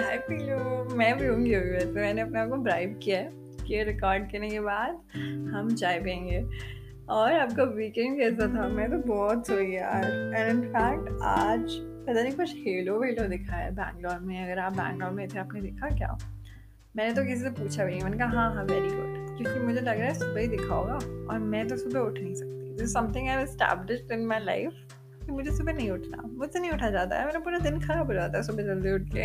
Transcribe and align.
चाय 0.00 0.16
P 0.16 0.36
low 0.38 0.96
मैं 0.96 1.16
भी 1.18 1.26
होंगी 1.26 1.52
अभी 1.54 1.70
वैसे। 1.70 1.86
मैंने 1.86 2.20
अपने 2.22 2.40
आप 2.40 2.48
को 2.48 2.56
ब्राइब 2.56 2.98
किया 3.02 3.18
है 3.18 3.30
कि 3.66 3.82
रिकॉर्ड 3.82 4.30
करने 4.32 4.48
के 4.50 4.60
बाद 4.60 5.00
हम 5.54 5.74
चाय 5.74 6.00
पियेंगे। 6.00 6.40
और 7.08 7.32
आपका 7.32 7.62
वीकेंड 7.62 8.18
कैसा 8.18 8.46
था? 8.48 8.68
मैं 8.68 8.90
तो 8.90 8.98
बहुत 9.08 9.46
सोई 9.46 9.66
यार। 9.66 10.04
एंड 10.36 10.50
इन 10.50 10.60
फैक्ट 10.62 11.22
आज 11.22 11.74
पता 12.06 12.22
नहीं 12.22 12.32
कुछ 12.32 12.54
हेलो 12.56 12.98
वेलो 13.00 13.28
दिखा 13.28 13.56
है 13.56 13.70
बैंगलोर 13.70 14.18
में। 14.18 14.44
अगर 14.44 14.58
आप 14.58 14.72
बैंगलोर 14.72 15.10
में 15.10 15.26
थे, 15.28 15.38
आपने 15.38 15.60
देखा 15.60 15.88
क्या? 15.88 16.18
मैंने 16.96 17.14
तो 17.14 17.24
किसी 17.24 17.42
से 17.42 17.50
पूछा 17.50 17.84
भी 17.84 17.90
नहीं। 17.90 18.02
मैंने 18.02 18.18
कहा 18.18 18.28
हाँ 18.28 18.54
हाँ 18.54 18.64
वेरी 18.64 18.88
गुड 18.88 19.36
क्योंकि 19.38 19.60
मुझे 19.60 19.80
लग 19.80 19.98
रहा 19.98 20.06
है 20.06 20.14
सुबह 20.14 20.40
ही 20.40 20.48
दिखा 20.48 20.74
होगा। 20.74 20.94
और 21.32 21.38
मैं 21.38 21.66
तो 21.68 21.76
सुबह 21.76 22.00
उठ 22.00 22.18
नहीं 22.18 22.34
सकती। 22.34 22.76
This 22.76 22.92
something 22.92 23.28
I 23.28 23.42
established 23.42 24.12
in 24.12 24.26
my 24.26 24.40
life 24.40 24.72
कि 25.30 25.36
मुझे 25.36 25.56
सुबह 25.56 25.72
नहीं 25.72 25.90
उठना, 25.90 26.22
मुझसे 26.34 26.60
नहीं 26.60 26.70
उठा 26.70 26.90
जाता 26.90 27.18
है, 27.18 27.26
मेरा 27.26 27.40
पूरा 27.40 27.58
दिन 27.58 27.80
खराब 27.80 28.06
हो 28.06 28.14
जाता 28.14 28.38
है 28.38 28.44
सुबह 28.44 28.62
जल्दी 28.62 28.92
उठ 28.92 29.02
के। 29.02 29.24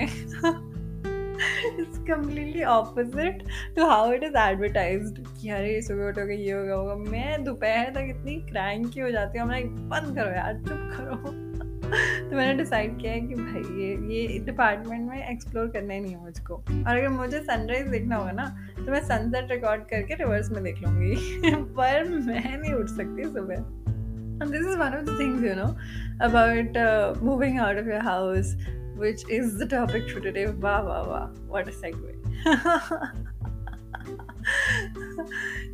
It's 1.82 1.98
completely 1.98 2.64
opposite 2.64 3.44
to 3.76 3.86
how 3.86 4.12
it 4.12 4.24
is 4.24 4.38
advertise 4.38 5.14
कि 5.42 5.50
अरे, 5.50 5.82
सुबह 5.82 6.08
उठोगे, 6.08 6.34
ये 6.34 6.52
होगा 6.52 6.74
होगा। 6.74 6.96
मैं 6.96 7.44
दोपहर 7.44 7.90
तक 7.90 8.06
इतनी 8.10 8.36
क्रैंकी 8.36 9.00
हो 9.00 9.12
जाती 9.12 9.40
हूँ 9.40 9.48
मैं 9.48 9.90
बंद 9.90 10.16
करो 10.16 10.30
यार, 10.30 10.54
चुप 10.54 10.90
करो। 10.94 11.46
तो 12.30 12.36
मैंने 12.36 12.64
डिसाइड 12.64 13.00
किया 13.00 13.12
है 13.12 13.22
कि 13.22 13.36
भाई, 13.36 13.62
ये 13.62 14.16
ये 14.16 14.40
डिपार्टमेंट 14.40 15.10
में 15.10 15.30
एक्सप्लोर 15.30 15.68
करना 15.68 15.94
ही 15.94 16.00
नहीं 16.00 16.14
है 16.14 16.24
मुझको। 16.24 16.56
और 16.56 16.98
अगर 16.98 17.10
मुझे 17.10 17.40
सनराइज 17.40 17.88
देखना 17.88 18.16
होगा 18.16 18.32
ना 18.32 18.68
तो 18.78 18.92
मैं 18.92 19.04
सनसेट 19.04 19.52
रिकॉर्ड 19.52 19.82
करके 19.82 20.16
रिवर्स 20.16 20.52
में 20.52 20.64
देख 20.64 20.78
लूँगी। 20.78 21.16
पर 21.56 22.04
मैं 22.10 22.58
नहीं 22.58 22.74
उठ 22.74 22.88
सकती 22.88 23.24
सुबह। 23.24 23.95
And 24.42 24.52
this 24.52 24.66
is 24.66 24.78
one 24.78 24.94
of 24.94 25.06
the 25.06 25.18
things, 25.18 25.42
you 25.42 25.56
know, 25.56 25.78
about 26.20 26.76
uh, 26.76 27.16
moving 27.22 27.58
out 27.58 27.78
of 27.78 27.86
your 27.86 28.02
house, 28.02 28.56
which 28.96 29.24
is 29.30 29.58
the 29.58 29.66
topic 29.66 30.10
for 30.10 30.20
today. 30.20 30.48
Wow, 30.48 30.88
wow, 30.88 31.10
wow. 31.10 31.32
What 31.48 31.68
a 31.68 31.72
segue. 31.74 32.12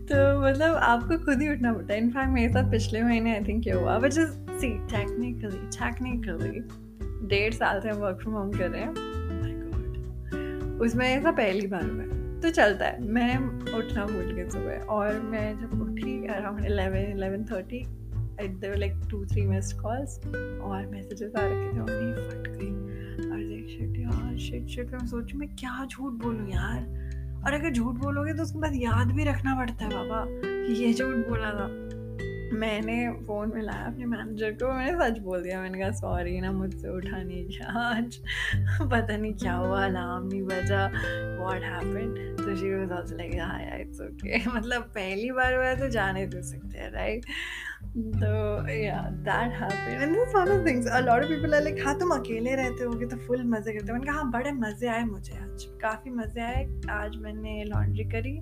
तो 0.10 0.18
मतलब 0.42 0.76
आपको 0.76 1.18
खुद 1.26 1.42
ही 1.42 1.48
उठना 1.50 1.72
पड़ता 1.74 1.94
है 1.94 2.00
इनफैक्ट 2.00 2.30
मेरे 2.34 2.54
साथ 2.54 2.70
पिछले 2.72 3.02
महीने 3.04 3.34
आई 3.36 3.44
थिंक 3.48 3.68
ये 3.68 3.74
हुआ 3.74 3.98
which 3.98 4.18
is 4.18 4.32
see 4.60 4.70
technically 4.92 5.58
technically 5.78 6.60
डेढ़ 7.30 7.54
साल 7.54 7.82
से 7.82 7.90
हम 7.90 7.98
वर्क 7.98 8.22
फ्रॉम 8.22 8.36
होम 8.36 8.52
कर 8.52 8.70
रहे 8.70 8.82
हैं 8.82 8.94
oh 8.94 9.02
उसमें 10.82 11.06
ऐसा 11.08 11.32
पहली 11.32 11.68
बार 11.68 11.84
हुआ 11.84 12.40
तो 12.42 12.50
चलता 12.50 12.86
है 12.86 13.10
मैं 13.14 13.38
उठना 13.78 14.06
भूल 14.06 14.32
गई 14.32 14.50
सुबह 14.50 14.94
और 14.94 15.20
मैं 15.32 15.48
जब 15.60 15.82
उठी 15.82 16.16
around 16.36 16.66
eleven 16.66 17.12
eleven 17.18 17.44
thirty 17.52 17.84
there 18.50 18.78
like 18.78 18.94
two 19.12 19.26
three 19.26 19.42
missed 19.42 19.82
calls 19.82 20.20
और 20.62 20.88
मैसेजेस 20.88 21.32
आ 21.36 21.42
रखे 21.42 21.78
थे 21.78 21.82
और 21.82 21.88
फट 22.32 22.48
गई 22.48 22.72
और 23.32 23.38
लाइक 23.38 23.68
शिट 23.70 23.98
यार 23.98 24.38
शिट 24.38 24.68
शिट 24.68 24.92
मैं 24.92 25.08
सोचूं, 25.08 25.40
मैं 25.40 25.56
क्या 25.56 25.88
झूठ 25.92 26.14
बोलूँ 26.14 26.50
यार? 26.50 27.02
और 27.46 27.54
अगर 27.54 27.72
झूठ 27.72 27.96
बोलोगे 27.96 28.34
तो 28.34 28.44
उसके 28.44 28.60
बाद 28.60 28.72
याद 28.76 29.12
भी 29.12 29.24
रखना 29.24 29.56
पड़ता 29.56 29.86
है, 29.86 29.92
बाबा, 29.92 30.26
कि 30.28 30.74
ये 30.74 30.94
झूठ 30.94 31.16
बोला 31.16 31.52
था। 31.52 31.91
मैंने 32.54 32.96
फ़ोन 33.28 33.52
में 33.56 33.62
लाया 33.62 33.86
अपने 33.86 34.06
मैनेजर 34.06 34.52
को, 34.52 34.74
मैंने 34.74 34.92
सच 35.00 35.18
बोल 35.20 35.44
दिया, 35.44 35.62
मैंने 35.62 35.80
कहा 35.80 35.92
सॉरी 35.92 36.40
ना 36.42 36.52
मुझसे 36.52 36.90
उठा 36.90 37.22
नहीं 37.24 37.46
गया 37.48 37.68
आज। 37.80 38.18
पता 38.92 39.18
नहीं 39.18 39.34
क्या 39.34 39.54
हुआ 39.54 39.86
अलार्म 39.86 40.28
नहीं 40.28 40.42
बजा 40.44 40.86
व्हाट 41.40 41.64
हैपेंड 41.64 42.38
तो 42.38 42.56
शी 42.56 42.74
वाज 42.74 42.92
आल्सो 42.92 43.18
लाइक 43.18 43.40
हाँ 43.40 43.62
यार 43.62 43.82
इट्स 43.82 44.02
ओके 44.02 44.50
मतलब 44.50 44.82
पहली 44.82 45.32
बार 45.32 45.56
हुआ 45.56 45.74
तो 45.74 45.90
जाने 45.90 46.26
दे 46.28 46.42
सकते 46.42 46.78
हैं 46.78 46.92
राइट 46.92 47.26
तो 47.98 48.68
yeah 48.74 49.00
that 49.02 49.54
happened 49.54 50.02
and 50.02 50.16
this 50.16 50.36
one 50.36 50.50
of 50.50 50.68
things 50.68 50.88
a 50.88 51.00
lot 51.00 51.24
of 51.24 51.30
people 51.30 51.54
are 51.54 51.64
like 51.64 51.84
हाँ 51.86 51.98
तुम 52.00 52.10
अकेले 52.10 52.56
रहते 52.56 52.84
होगे 52.84 53.06
तो 53.06 53.18
फुल 53.18 53.44
मज़े 53.44 53.74
करते 53.74 53.88
हो। 53.88 53.94
मैंने 53.94 54.06
कहा 54.06 54.16
हाँ 54.16 54.32
बड़े 54.32 54.52
मज़े 54.52 54.88
आए 54.88 55.04
मुझे 55.04 55.34
आज। 55.34 55.64
काफ़ी 55.82 56.12
मज़े 56.12 56.42
आए। 56.42 56.64
आज 56.92 57.16
मैंने 57.18 57.64
लॉन्ड्री 57.64 58.04
करी 58.04 58.38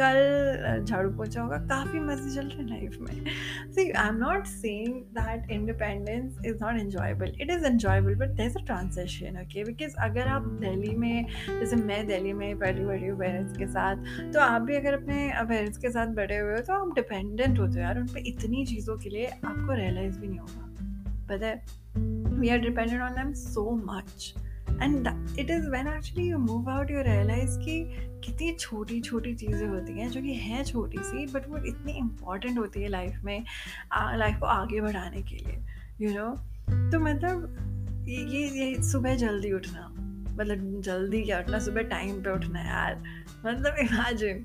कल 0.00 0.84
झाड़ू 0.84 1.10
पोछा 1.16 1.42
होगा। 1.42 1.56
काफ़ी 1.68 2.00
मज़े 2.00 2.34
चल 2.34 2.48
रहे 2.48 2.66
लाइफ 2.68 2.96
में। 3.00 3.24
See 3.72 3.90
I 3.90 4.08
am 4.08 4.16
not 4.16 4.46
saying 4.46 4.94
that 5.18 5.50
independence 5.50 6.38
is 6.46 6.56
not 6.62 6.80
enjoyable 6.80 7.32
it 7.40 7.50
is 7.50 7.64
enjoyable 7.66 8.14
but 8.16 8.36
there 8.36 8.56
a 8.56 8.64
transaction 8.64 9.40
okay 9.42 9.64
because 9.64 9.96
अगर 10.04 10.28
आप 10.28 10.46
दिल्ली 10.60 10.94
में, 10.96 11.26
जैसे 11.48 11.76
मैं 11.76 12.06
दिल्ली 12.06 12.32
में 12.32 12.58
पढ़ी 12.58 12.84
बड़ी 12.84 13.06
हूँ 13.06 13.18
पेरेंट्स 13.18 13.56
के 13.58 13.66
साथ 13.68 14.32
तो 14.32 14.40
आप 14.40 14.62
भी 14.62 14.76
अगर 14.76 14.94
अपने 14.94 15.30
पेरेंट्स 15.38 15.78
के 15.78 15.90
साथ 15.90 16.14
बड़े 16.16 16.38
हुए 16.38 16.52
हो 16.52 16.60
तो 16.60 16.72
आप 16.74 16.94
डिपेंडेंट 16.94 17.58
होते 17.58 17.78
हो 17.78 17.80
यार। 17.80 17.98
उन 18.00 18.06
पर 18.06 18.26
इतनी 18.26 18.64
चीज़ों 18.66 18.96
के 18.98 19.10
लिए 19.10 19.26
आपको 19.26 19.74
रियलाइज़ 19.74 20.18
भी 20.18 20.28
नहीं 20.28 20.38
होगा। 20.38 20.64
पता 21.28 21.46
है? 21.46 21.62
We 22.40 22.48
are 22.48 22.58
dependent 22.58 23.00
on 23.02 23.14
them 23.14 23.32
so 23.34 23.70
much 23.84 24.34
and 24.82 25.08
it 25.38 25.50
is 25.50 25.68
when 25.68 25.86
actually 25.86 26.28
you 26.28 26.38
move 26.38 26.70
out 26.70 26.90
you 26.90 27.00
realize 27.00 27.58
कि 27.58 27.96
कितनी 28.24 28.52
छोटी 28.52 29.00
छोटी 29.00 29.34
चीज़ें 29.34 29.68
होती 29.68 29.92
हैं, 29.92 30.10
जो 30.10 30.22
कि 30.22 30.34
हैं 30.34 30.64
छोटी 30.64 30.98
सी 31.00 31.26
बट 31.26 31.48
वो 31.48 31.58
इतनी 31.58 31.92
इंपॉर्टेंट 31.92 32.58
होती 32.58 32.82
है 32.82 32.88
लाइफ 32.88 33.20
में 33.24 33.44
लाइफ 33.94 34.36
को 34.38 34.46
आगे 34.46 34.80
बढ़ाने 34.80 35.22
के 35.22 35.36
लिए 35.36 35.58
यू 36.00 36.08
you 36.08 36.18
नो 36.18 36.30
know? 36.30 36.38
तो 36.92 37.00
मतलब 37.00 37.56
ये 38.08 38.48
ये 38.48 38.82
सुबह 38.82 39.14
जल्दी 39.14 39.52
उठना 39.52 39.94
मतलब 40.30 40.80
जल्दी 40.80 41.22
क्या 41.22 41.38
उठना, 41.38 41.58
सुबह 41.58 41.82
टाइम 41.82 42.20
पे 42.20 42.30
उठना 42.30 42.60
यार 42.60 43.02
मतलब 43.46 43.74
इमेजिन 43.76 44.44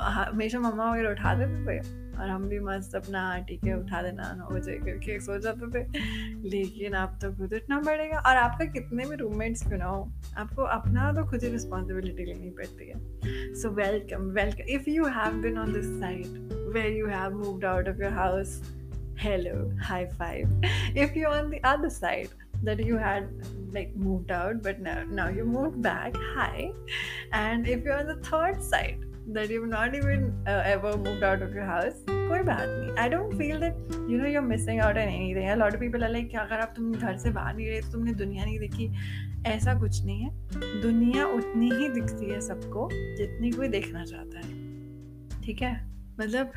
हमेशा 0.00 0.60
मम्मा 0.60 0.92
वगैरह 0.92 1.10
उठा 1.10 1.34
देते 1.34 1.52
थे 1.52 2.01
और 2.20 2.28
हम 2.28 2.48
भी 2.48 2.58
मस्त 2.60 2.94
अपना 2.94 3.22
ठीक 3.48 3.64
है 3.64 3.78
उठा 3.78 4.02
देना 4.02 4.32
नौ 4.38 4.48
बजे 4.56 4.72
करके 4.84 5.18
सो 5.20 5.38
जाते 5.38 5.70
थे। 5.74 5.84
लेकिन 6.48 6.94
आप 6.94 7.18
तो 7.22 7.32
खुद 7.36 7.54
उठना 7.54 7.78
पड़ेगा। 7.86 8.18
और 8.18 8.36
आपका 8.36 8.64
कितने 8.64 9.06
भी 9.06 9.16
रूममेट्स 9.16 9.66
क्यों 9.66 9.78
ना 9.78 9.84
हो 9.84 10.02
आपको 10.38 10.62
अपना 10.76 11.12
तो 11.12 11.24
खुद 11.30 11.42
ही 11.42 11.48
रिस्पॉन्सिबिलिटी 11.48 12.24
लेनी 12.24 12.50
पड़ती 12.60 12.88
है। 12.88 13.54
So 13.62 13.70
welcome 13.80 14.30
welcome 14.40 14.70
if 14.74 14.90
you 14.90 15.06
have 15.18 15.40
been 15.42 15.58
on 15.58 15.72
this 15.72 15.90
side 16.00 16.70
where 16.74 16.92
you 16.92 17.06
have 17.06 17.38
moved 17.38 17.64
out 17.64 17.88
of 17.88 18.02
your 18.02 18.12
house 18.12 18.60
hello 19.22 19.56
high 19.86 20.04
five. 20.20 20.54
If 21.00 21.16
you're 21.16 21.32
on 21.40 21.50
the 21.50 21.58
other 21.70 21.88
side 21.96 22.30
that 22.68 22.80
you 22.86 22.96
had 23.02 23.28
like 23.74 23.92
moved 24.04 24.32
out 24.36 24.62
but 24.64 24.80
now, 24.86 24.94
now 25.18 25.26
you 25.36 25.44
moved 25.50 25.76
back 25.82 26.16
hi. 26.30 26.64
And 27.40 27.68
if 27.74 27.84
you're 27.84 27.98
on 27.98 28.08
the 28.12 28.16
third 28.28 28.64
side 28.70 29.04
that 29.28 29.50
you've 29.50 29.68
not 29.68 29.94
even 29.94 30.32
uh, 30.46 30.62
ever 30.64 30.96
moved 30.96 31.22
out 31.22 31.42
of 31.42 31.54
your 31.54 31.64
house 31.64 31.98
कोई 32.08 32.42
बात 32.42 32.66
नहीं 32.68 32.96
I 33.02 33.08
don't 33.08 33.34
feel 33.38 33.58
that 33.60 33.94
you 34.10 34.18
know 34.18 34.26
you're 34.26 34.42
missing 34.42 34.80
out 34.80 34.96
an 34.96 35.08
anything 35.08 35.48
a 35.48 35.54
lot 35.54 35.72
of 35.74 35.80
people 35.80 36.04
are 36.04 36.10
like 36.10 36.34
अगर 36.40 36.60
आप 36.60 36.72
तुम 36.76 36.92
घर 36.92 37.16
से 37.24 37.30
बाहर 37.30 37.54
नहीं 37.56 37.68
रहे 37.68 37.80
तो 37.80 37.92
तुमने 37.92 38.12
दुनिया 38.24 38.44
नहीं 38.44 38.58
देखी 38.58 38.90
ऐसा 39.46 39.74
कुछ 39.80 40.04
नहीं 40.04 40.20
है 40.22 40.80
दुनिया 40.82 41.26
उतनी 41.38 41.70
ही 41.76 41.88
दिखती 42.00 42.30
है 42.30 42.40
सबको 42.48 42.88
जितनी 42.92 43.50
कोई 43.50 43.68
देखना 43.68 44.04
चाहता 44.04 44.46
है 44.46 45.40
ठीक 45.44 45.62
है 45.62 45.74
मतलब 46.20 46.52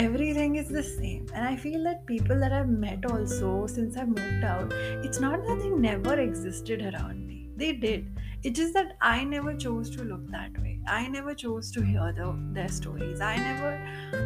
everything 0.00 0.56
is 0.56 0.68
the 0.68 0.82
same 0.86 1.28
and 1.34 1.46
i 1.50 1.56
feel 1.60 1.84
that 1.88 2.00
people 2.08 2.42
that 2.44 2.52
i've 2.56 2.72
met 2.82 3.06
also 3.10 3.52
since 3.74 3.96
i've 4.00 4.08
moved 4.08 4.44
out 4.44 4.74
it's 5.08 5.20
not 5.20 5.46
that 5.46 5.62
they 5.62 5.70
never 5.84 6.16
existed 6.24 6.82
around 6.90 7.26
me 7.26 7.38
they 7.62 7.70
did 7.84 8.10
it's 8.44 8.58
just 8.58 8.74
that 8.76 8.90
i 9.02 9.24
never 9.24 9.52
chose 9.62 9.88
to 9.90 10.04
look 10.08 10.26
that 10.30 10.58
way. 10.58 10.74
I 10.90 11.08
never 11.08 11.32
chose 11.34 11.70
to 11.72 11.82
hear 11.82 12.04
the, 12.12 12.26
their 12.56 12.68
stories. 12.68 13.20
I 13.20 13.36
never 13.36 13.72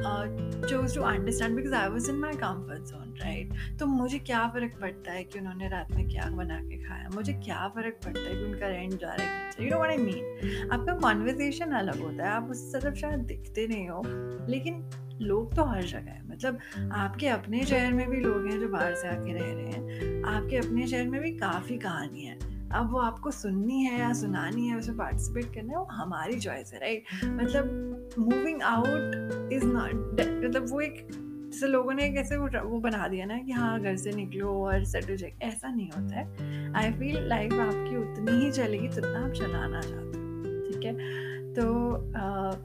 uh, 0.07 0.27
chose 0.69 0.93
to 0.93 1.03
understand 1.03 1.57
because 1.57 1.73
I 1.73 1.89
was 1.89 2.09
in 2.09 2.21
my 2.25 2.33
comfort 2.33 2.83
zone, 2.91 3.15
right? 3.23 3.79
तो 3.79 3.87
मुझे 3.87 4.19
क्या 4.19 4.47
फ़र्क 4.49 4.79
पड़ता 4.81 5.13
है 5.13 5.25
कि 5.25 5.39
उन्होंने 5.39 5.69
रात 5.69 5.91
में 5.91 6.09
क्या 6.09 6.31
बना 6.31 6.61
के 6.63 6.77
खाया? 6.85 7.09
मुझे 7.15 7.33
क्या 7.33 7.69
फ़र्क 7.69 8.01
पड़ता 8.05 8.21
है 8.21 8.37
कि 8.37 8.45
उनका 8.45 8.67
रेंट 8.67 9.01
जा 9.01 9.15
रहा 9.15 9.27
है? 9.27 9.51
You 9.61 9.71
know 9.71 9.77
what 9.77 9.91
I 9.91 9.97
mean 9.97 10.71
आपका 10.73 10.95
कॉन्वर्जेशन 10.95 11.71
अलग 11.71 12.03
होता 12.03 12.25
है। 12.25 12.31
आप 12.31 12.51
उस 12.51 12.75
तरफ़ 12.75 12.95
शायद 12.95 13.21
दिखते 13.21 13.67
नहीं 13.67 13.89
हो 13.89 14.03
लेकिन 14.49 14.91
लोग 15.21 15.55
तो 15.55 15.65
हर 15.65 15.83
जगह 15.83 16.11
है। 16.11 16.29
मतलब 16.29 16.59
आपके 16.93 17.29
अपने 17.29 17.67
शहर 17.67 17.93
में 17.93 18.11
भी 18.11 18.21
लोग 18.21 18.47
हैं 18.47 18.61
जो 18.61 18.69
बाहर 18.69 18.95
से 18.95 19.09
आके 19.09 19.33
रह 19.33 19.53
रहे 19.53 19.67
हैं। 19.67 20.23
आपके 20.25 20.57
अपने 20.57 20.87
शहर 20.87 21.09
में 21.09 21.21
भी 21.21 21.33
काफ़ी 21.33 21.79
कहानी 21.79 22.25
है। 22.25 22.52
अब 22.75 22.91
वो 22.93 22.99
आपको 22.99 23.31
सुननी 23.31 23.83
है 23.85 23.99
या 23.99 24.13
सुनानी 24.13 24.67
है 24.69 24.77
उसमें 24.79 24.97
पार्टिसिपेट 24.99 25.55
करना 25.55 25.73
है, 25.73 25.79
वो 25.79 25.85
हमारी 25.93 26.39
चॉइस 26.41 26.73
है 26.73 26.81
राइट 26.81 27.05
मतलब 27.25 28.15
मूविंग 28.19 28.63
आउट 28.63 29.53
इज़ 29.53 29.65
नॉट 29.65 30.21
मतलब 30.45 30.67
वो 30.71 30.81
एक, 30.81 31.07
जैसे 31.53 31.67
लोगों 31.67 31.95
ने 31.95 32.09
कैसे 32.13 32.37
वो 32.37 32.49
वो 32.65 32.79
बना 32.81 33.09
दिया 33.09 33.27
ना 33.27 33.39
कि 33.39 33.53
हाँ 33.53 33.81
घर 33.81 33.97
से 33.97 34.13
निकलो 34.13 34.49
और 34.65 34.85
सेटल 34.85 35.17
जाए, 35.17 35.33
ऐसा 35.43 35.69
नहीं 35.69 35.89
होता 35.89 36.17
है। 36.17 36.73
आई 36.75 36.93
फील 36.93 37.29
लाइफ 37.29 37.53
आपकी 37.53 37.97
उतनी 37.97 38.45
ही 38.45 38.51
चलेगी 38.53 38.89
जितना 38.89 39.25
आप 39.25 39.33
चलाना 39.33 39.81
चाहते 39.81 40.19
हो, 40.19 40.65
ठीक 40.65 40.85
है? 40.85 41.31
तो 41.55 41.65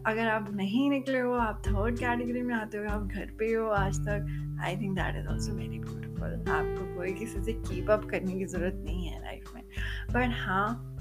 अगर 0.07 0.27
आप 0.27 0.49
नहीं 0.55 0.89
निकले 0.89 1.19
हो, 1.19 1.31
आप 1.33 1.61
थर्ड 1.67 1.97
कैटेगरी 1.99 2.41
में 2.41 2.53
आते 2.55 2.77
हो, 2.77 2.85
आप 2.89 3.07
घर 3.07 3.31
पे 3.39 3.53
हो 3.53 3.67
आज 3.69 3.99
तक 4.01 4.59
I 4.63 4.75
think 4.77 4.95
that 4.97 5.15
is 5.15 5.27
also 5.27 5.53
very 5.53 5.79
beautiful 5.79 6.33
आपको 6.49 6.95
कोई 6.95 7.13
किसी 7.13 7.43
से 7.43 7.53
कीप 7.53 7.89
अप 7.91 8.05
करने 8.09 8.33
की 8.33 8.45
ज़रूरत 8.45 8.81
नहीं 8.85 9.07
है 9.07 9.21
लाइफ 9.21 9.51
में. 9.55 9.63
बट 10.11 10.35
हाँ 10.37 10.93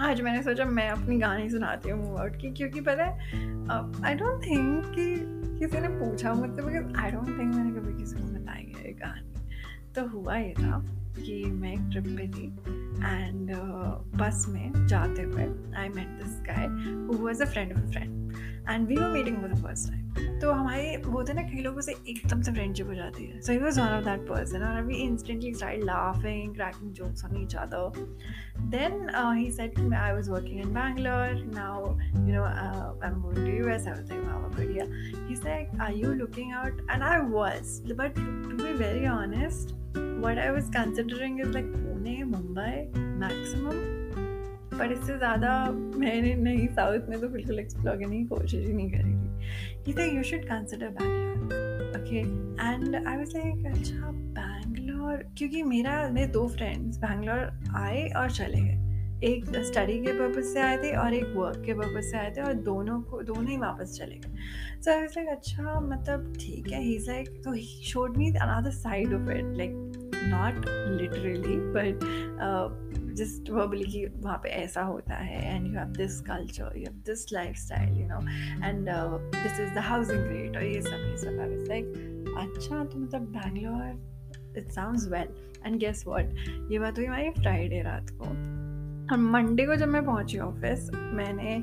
आज 0.00 0.20
मैंने 0.20 0.42
सोचा 0.42 0.64
मैं 0.66 0.88
अपनी 0.90 1.18
गानी 1.18 1.48
सुनाती 1.50 1.90
हूँ 1.90 2.00
मूव 2.00 2.16
आउट 2.18 2.36
की, 2.36 2.50
क्योंकि 2.52 2.80
पता 2.80 3.04
है 3.04 3.12
आई 4.04 4.14
डोंट 4.14 4.42
थिंक 4.44 4.84
कि 4.94 5.14
किसी 5.58 5.80
ने 5.80 5.88
पूछा 5.90 6.32
मुझसे 6.34 6.62
बिकॉज़ 6.62 6.96
आई 6.98 7.10
डोंट 7.10 7.28
थिंक 7.28 7.54
मैंने 7.54 7.80
कभी 7.80 7.98
किसी 7.98 8.16
को 8.16 8.32
बताई 8.32 8.72
है 8.76 8.86
ये 8.86 8.92
कहानी 8.92 9.92
तो 9.94 10.06
हुआ 10.08 10.36
ये 10.36 10.52
था। 10.58 10.78
कि 11.18 11.44
मैं 11.44 11.72
एक 11.72 11.88
ट्रिप 11.92 12.06
पे 12.16 12.28
थी 12.28 12.46
एंड 13.04 13.52
बस 14.20 14.44
में 14.48 14.86
जाते 14.86 15.22
हुए 15.22 15.44
I 15.76 15.88
met 15.88 16.22
this 16.22 16.40
guy 16.48 16.66
who 17.06 17.24
was 17.26 17.42
a 17.42 17.46
friend 17.46 17.72
of 17.72 17.82
a 17.82 17.90
friend 17.90 18.32
and 18.70 18.88
we 18.88 18.96
were 18.96 19.10
meeting 19.10 19.36
for 19.36 19.48
the 19.48 19.62
first 19.62 19.90
time 19.90 20.03
तो 20.40 20.52
हमारे 20.52 20.96
थे 21.28 21.32
ना 21.32 21.42
कई 21.42 21.62
लोगों 21.62 21.80
से 21.80 21.92
एकदम 22.08 22.40
से 22.42 22.52
फ्रेंडशिप 22.52 22.86
हो 22.86 22.94
जाती 22.94 23.24
है। 23.24 23.40
So 23.40 23.52
he 23.52 23.58
was 23.58 23.80
one 23.80 23.86
of 23.86 24.04
that 24.04 24.20
person 24.28 24.62
और 24.62 24.76
अभी 24.78 24.94
instantly 24.94 25.54
start 25.54 25.84
laughing 25.84 26.54
cracking 26.54 26.92
jokes 26.92 27.24
on 27.24 27.46
चाहता 27.46 27.76
हो 27.76 27.88
then 28.60 29.10
he 29.36 29.50
said 29.52 29.78
I 29.94 30.12
was 30.12 30.30
working 30.30 30.60
in 30.60 30.74
Bangalore 30.74 31.44
now 31.54 31.86
you 32.28 32.34
know 32.34 32.42
I 32.42 33.08
am 33.08 33.22
to 33.34 33.46
U 33.46 33.68
S 33.68 33.86
I 33.86 33.94
was 33.94 34.12
like 34.12 34.48
बढ़िया 34.56 34.84
he 35.28 35.36
said 35.36 35.80
I 35.80 35.94
you 35.94 36.12
looking 36.12 36.52
out 36.52 36.86
and 36.90 37.02
I 37.02 37.20
was 37.20 37.92
but 37.92 38.14
to 38.14 38.56
be 38.56 38.72
very 38.72 39.06
honest 39.08 39.74
what 40.24 40.38
I 40.38 40.48
was 40.48 40.70
considering 40.70 41.40
is 41.40 41.48
like 41.48 41.66
Pune 41.66 42.22
Mumbai 42.24 43.00
maximum 43.00 44.02
पर 44.78 44.92
इससे 44.92 45.18
ज़्यादा 45.18 45.70
मैंने 45.70 46.34
नहीं 46.34 46.66
south 46.68 47.08
में 47.08 47.20
तो 47.20 47.28
बिल्कुल 47.28 47.58
explore 47.58 47.96
करने 47.96 48.18
की 48.18 48.24
कोशिश 48.24 48.66
ही 48.66 48.72
नहीं 48.72 48.90
करी। 48.90 49.23
He 49.86 49.92
they 49.92 50.10
you 50.16 50.22
should 50.22 50.44
consider 50.44 50.88
Bangalore 50.88 52.00
okay 52.00 52.18
and 52.18 52.94
I 53.06 53.16
was 53.16 53.36
like 53.36 53.66
अच्छा 53.66 54.10
बैंगलोर 54.38 55.24
क्योंकि 55.38 55.62
मेरा, 55.62 56.08
मेरे 56.08 56.26
दो 56.26 56.46
फ्रेंड्स 56.48 56.98
बैंगलोर 56.98 57.74
आए 57.76 58.08
और 58.16 58.30
चले 58.30 58.60
गए। 58.60 58.82
एक 59.24 59.44
स्टडी 59.66 59.98
के 59.98 60.12
पर्पज 60.12 60.44
से 60.44 60.60
आए 60.60 60.76
थे 60.76 60.90
और 60.96 61.14
एक 61.14 61.24
वर्क 61.36 61.62
के 61.66 61.74
पर्पज 61.74 62.04
से 62.04 62.16
आए 62.18 62.30
थे 62.36 62.40
और 62.40 62.54
दोनों 62.54 63.00
को, 63.00 63.20
दोनों 63.22 63.50
ही 63.50 63.56
वापस 63.56 63.96
चले 63.98 64.16
गए। 64.16 64.80
सो 64.82 64.90
आई 64.90 65.00
वाज 65.00 65.14
लाइक 65.16 65.28
अच्छा 65.28 65.80
मतलब 65.80 66.32
ठीक 66.40 66.68
है। 66.72 66.82
ही 66.82 66.94
इज़ 66.94 67.10
लाइक 67.10 67.28
तो 67.44 67.52
he 67.52 67.62
showed 67.62 68.16
me 68.16 68.28
another 68.30 68.70
side 68.70 69.14
of 69.14 69.30
it 69.30 69.56
like 69.56 69.70
not 70.26 70.66
literally 71.00 71.56
but 71.76 72.04
just 73.14 73.50
verbally 73.50 73.84
कि 73.84 74.06
वहाँ 74.06 74.36
पे 74.42 74.48
ऐसा 74.48 74.82
होता 74.82 75.14
है 75.14 75.56
and 75.56 75.66
you 75.66 75.78
have 75.78 75.88
this 75.88 76.20
culture 76.20 76.76
you 76.76 76.84
have 76.84 77.02
this 77.06 77.32
lifestyle 77.56 78.00
you 78.00 78.06
know 78.08 78.20
and 78.68 78.88
this 79.34 79.60
is 79.60 79.74
the 79.74 79.78
housing 79.78 80.24
rate 80.24 80.56
और 80.56 80.64
ये 80.64 80.80
सब 80.82 81.06
ये 81.10 81.16
सब 81.16 81.40
आई 81.40 81.64
लाइक 81.68 81.84
अच्छा 82.38 82.84
तो 82.84 82.98
मतलब 82.98 83.20
Bangalore 83.20 84.58
it 84.58 84.70
sounds 84.70 85.08
well 85.08 85.28
and 85.66 85.76
guess 85.76 86.04
what 86.06 86.34
ये 86.72 86.78
बात 86.78 86.98
हुई 86.98 87.06
हमारी 87.06 87.30
फ्राइडे 87.30 87.82
रात 87.82 88.10
को। 88.10 88.28
और 89.12 89.18
मंडे 89.20 89.66
को 89.66 89.76
जब 89.76 89.88
मैं 89.88 90.04
पहुँची 90.04 90.38
ऑफ़िस 90.38 90.90
मैंने 90.94 91.56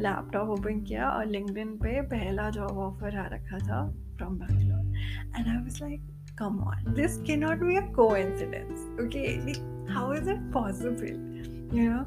लैपटॉप 0.00 0.48
uh, 0.48 0.58
ओपन 0.58 0.80
किया 0.80 1.10
और 1.10 1.26
लिंकडिन 1.26 1.68
पे 1.68 2.00
पहला 2.00 2.50
जॉब 2.50 2.78
ऑफ़र 2.78 3.16
आ 3.16 3.26
रखा 3.26 3.58
था 3.58 3.86
from 4.16 4.38
Bangalore 4.38 4.96
and 5.38 5.46
I 5.46 5.56
was 5.56 5.82
like 5.82 6.14
come 6.38 6.58
on 6.60 6.94
this 6.94 7.14
cannot 7.26 7.60
be 7.60 7.76
a 7.76 7.82
coincidence. 7.94 8.82
Okay 9.00 9.40
like 9.44 9.77
how 9.88 10.12
is 10.14 10.30
it 10.30 10.50
possible 10.52 11.78
you 11.78 11.90
know 11.90 12.02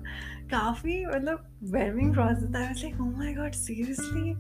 काफ़ी 0.52 1.06
मतलब 1.06 1.48
वेलमिंग 1.74 2.14
प्रोसेस 2.14 2.50
था। 2.56 2.60
Like 2.60 3.02
oh 3.02 3.18
my 3.18 3.34
god 3.34 3.52
seriously 3.54 4.34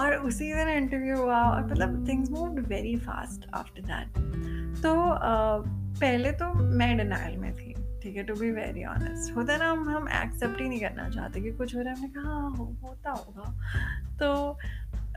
और 0.00 0.14
उसी 0.26 0.52
दिन 0.54 0.68
इंटरव्यू 0.68 1.16
हुआ 1.16 1.40
और 1.42 1.64
मतलब 1.64 2.06
things 2.08 2.30
moved 2.30 2.66
very 2.66 2.96
fast 2.96 3.48
after 3.54 3.82
that 3.82 4.08
तो 4.82 4.94
पहले 6.00 6.30
तो 6.32 6.52
मैं 6.54 6.96
डिनाइल 6.98 7.36
में 7.38 7.54
थी, 7.56 7.74
ठीक 8.02 8.16
है 8.16 8.22
टू 8.22 8.34
बी 8.34 8.50
वेरी 8.50 8.84
ऑनेस्ट 8.84 9.36
होता 9.36 9.56
ना, 9.56 9.70
हम 9.70 9.88
हम 9.88 10.08
एक्सेप्ट 10.14 10.60
ही 10.60 10.68
नहीं 10.68 10.80
करना 10.80 11.08
चाहते 11.08 11.40
कि 11.40 11.50
कुछ 11.50 11.74
हो 11.76 11.80
रहा 11.80 11.90
है। 11.90 11.96
हमने 11.96 12.08
कहा 12.08 12.32
हाँ 12.32 12.50
होता 12.82 13.10
होगा। 13.10 13.52
तो 14.18 14.58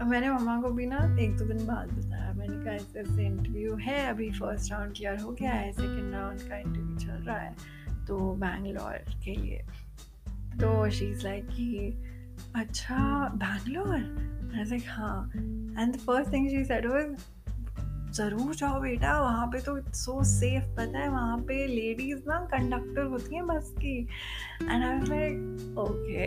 मैंने 0.06 0.30
मम्मा 0.30 0.62
को 0.62 0.70
भी 0.70 0.86
ना 0.86 0.98
एक 1.20 1.38
दो 1.38 1.46
दिन 1.46 1.66
बाद 1.68 1.92
बताया, 1.92 2.34
मैंने 2.34 2.64
कहा, 2.64 2.74
ऐसे 2.74 3.00
ऐसे 3.00 3.26
इंटरव्यू 3.26 3.76
है, 3.76 4.06
अभी 4.10 4.30
फ़र्स्ट 4.32 4.72
राउंड 4.72 4.94
क्लियर 4.96 5.20
हो 5.20 5.32
गया 5.32 5.52
है 5.52 5.72
सेकेंड 5.72 6.14
राउंड 6.14 6.42
का 6.50 6.58
इंटरव्यू 6.58 6.98
चल 6.98 7.24
रहा 7.24 7.38
है 7.38 8.06
तो 8.08 8.18
बैंगलोर 8.34 8.98
के 9.26 9.34
लिए. 9.36 9.58
तो 10.62 10.90
शी 10.90 11.06
इज़ 11.06 11.24
लाइक 11.24 11.48
कि 11.48 12.04
अच्छा 12.56 13.30
बैंगलोर 13.36 14.60
ऐसे 14.62 14.78
हाँ. 14.88 15.32
And 15.36 15.94
the 15.96 15.98
first 15.98 16.34
thing 16.34 16.50
she 16.50 16.64
said 16.66 16.86
was 16.86 17.16
ज़रूर 18.16 18.56
जाओ 18.56 18.80
बेटा, 18.82 19.20
वहाँ 19.22 19.48
पे 19.48 19.60
तो 19.62 19.78
इट्स 19.78 20.06
सो 20.06 20.24
सेफ़ 20.24 20.64
पता 20.76 21.00
है, 21.00 21.10
वहाँ 21.10 21.38
पे 21.38 21.66
लेडीज़ 21.68 22.20
ना 22.28 22.40
कंडक्टर 22.54 23.04
होती 23.04 23.36
हैं 23.36 23.46
बस 23.48 23.74
की. 23.80 23.98
And 24.62 24.84
I 24.84 25.00
like 25.10 25.78
okay 25.80 26.26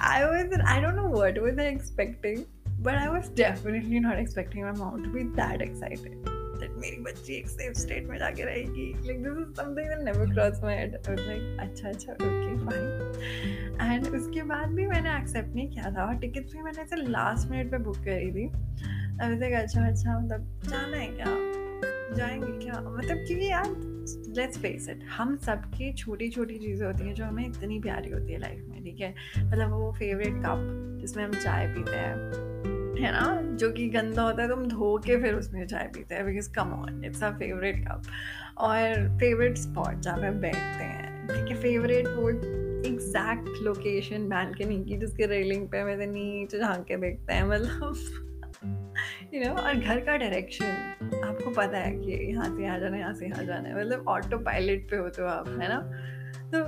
I 0.00 0.24
was 0.24 0.60
I 0.60 0.80
don't 0.80 0.94
know 0.94 1.08
what 1.08 1.38
was 1.38 1.58
I 1.60 1.66
expecting 1.66 2.44
but 2.84 2.94
I 2.94 3.08
was 3.08 3.34
definitely 3.36 4.00
not 4.00 4.14
expecting 4.14 4.64
my 4.64 4.72
mom 4.72 5.04
to 5.04 5.10
be 5.10 5.22
that 5.22 5.62
excited 5.62 6.12
that 6.60 6.70
मेरी 6.70 6.96
बच्ची 6.96 7.32
एक 7.32 7.48
सेफ़ 7.48 7.78
स्टेट 7.78 8.04
में 8.04 8.18
जाके 8.18 8.44
रहेगी। 8.44 8.92
Like 9.06 9.22
this 9.22 9.32
is 9.32 9.54
something 9.54 9.88
that 9.88 10.04
never 10.04 10.32
cross 10.34 10.62
my 10.62 10.76
head 10.76 10.94
I 10.94 11.14
was 11.14 11.26
like 11.26 11.60
अच्छा 11.60 11.88
अच्छा 11.88 12.12
okay 12.12 12.56
fine 12.66 13.92
and 13.92 14.06
उसके 14.06 14.42
बाद 14.42 14.68
भी 14.68 14.86
मैंने 14.86 15.16
एक्सेप्ट 15.16 15.54
नहीं 15.54 15.68
किया 15.70 15.90
था 15.90 16.04
और 16.04 16.14
टिकट्स 16.14 16.52
भी 16.52 16.62
मैंने 16.62 16.82
ऐसे 16.82 16.96
लास्ट 16.96 17.50
मिनट 17.50 17.70
पे 17.70 17.78
बुक 17.78 17.96
करी 17.96 18.30
थी। 18.32 18.46
आई 19.22 19.30
वाज 19.30 19.40
लाइक 19.40 19.54
अच्छा 19.54 19.86
अच्छा 19.86 20.18
मतलब 20.18 20.60
जाना 20.68 20.96
है 20.96 21.06
क्या? 21.06 21.53
जाएँगे 22.12 22.64
क्या? 22.64 22.80
मतलब 22.80 23.16
क्योंकि 23.16 23.46
यार 23.46 23.94
लेट्स 24.36 24.58
फेस 24.58 24.88
इट 24.88 25.04
हम 25.16 25.36
सबकी 25.36 25.92
छोटी 25.92 26.28
छोटी 26.28 26.58
चीज़ें 26.58 26.86
होती 26.86 27.06
हैं 27.06 27.14
जो 27.14 27.24
हमें 27.24 27.46
इतनी 27.46 27.80
प्यारी 27.80 28.10
होती 28.10 28.32
है 28.32 28.38
लाइफ 28.38 28.64
में, 28.68 28.84
ठीक 28.84 29.00
है? 29.00 29.14
मतलब 29.38 29.70
वो 29.70 29.92
फेवरेट 29.92 30.34
कप 30.34 30.98
जिसमें 31.00 31.24
हम 31.24 31.32
चाय 31.32 31.66
पीते 31.66 31.96
हैं, 31.96 32.16
है 33.02 33.12
ना? 33.12 33.56
जो 33.56 33.70
कि 33.70 33.88
गंदा 33.88 34.22
होता 34.22 34.42
है 34.42 34.48
तुम 34.48 34.66
धो 34.66 34.98
के 34.98 35.16
फिर 35.16 35.34
उसमें 35.34 35.66
चाय 35.66 35.90
पीते 35.94 36.14
हैं 36.14 36.26
because 36.26 36.52
come 36.52 36.72
on 36.72 37.04
it's 37.04 37.24
a 37.24 37.30
favourite 37.30 37.88
cup 37.88 38.02
और 38.58 39.18
फेवरेट 39.18 39.56
स्पॉट 39.56 40.00
जहाँ 40.00 40.18
पे 40.18 40.30
बैठते 40.30 40.84
हैं, 40.84 41.28
ठीक 41.28 41.56
है? 41.56 41.62
फेवरेट 41.62 42.08
वो 42.08 42.28
एग्जैक्ट 42.88 43.62
लोकेशन 43.62 44.28
बैल्कनी 44.28 44.84
की, 44.84 44.96
जिसके 44.96 45.26
रेलिंग 45.26 45.68
पे 45.68 45.78
हमें 45.78 46.06
नीचे 46.06 46.58
झाँक 46.58 46.84
के 46.84 46.96
देखते 46.96 47.32
हैं 47.32 47.44
मतलब 47.44 48.33
यू 49.34 49.44
नो 49.44 49.54
और 49.54 49.74
घर 49.74 50.00
का 50.00 50.16
डायरेक्शन 50.16 51.20
आपको 51.24 51.50
पता 51.50 51.78
है 51.78 51.92
कि 51.92 52.12
यहाँ 52.30 52.48
से 52.56 52.62
यहाँ 52.62 52.78
जाना 52.80 52.96
है 52.96 53.00
यहाँ 53.00 53.14
से 53.14 53.26
यहाँ 53.26 53.44
जाना 53.44 53.68
है। 53.68 53.74
मतलब 53.76 54.08
ऑटो 54.08 54.38
पायलट 54.40 54.90
पे 54.90 54.96
होते 54.96 55.22
हो 55.22 55.28
आप, 55.28 55.48
है 55.48 55.68
ना? 55.68 55.78
तो 56.52 56.64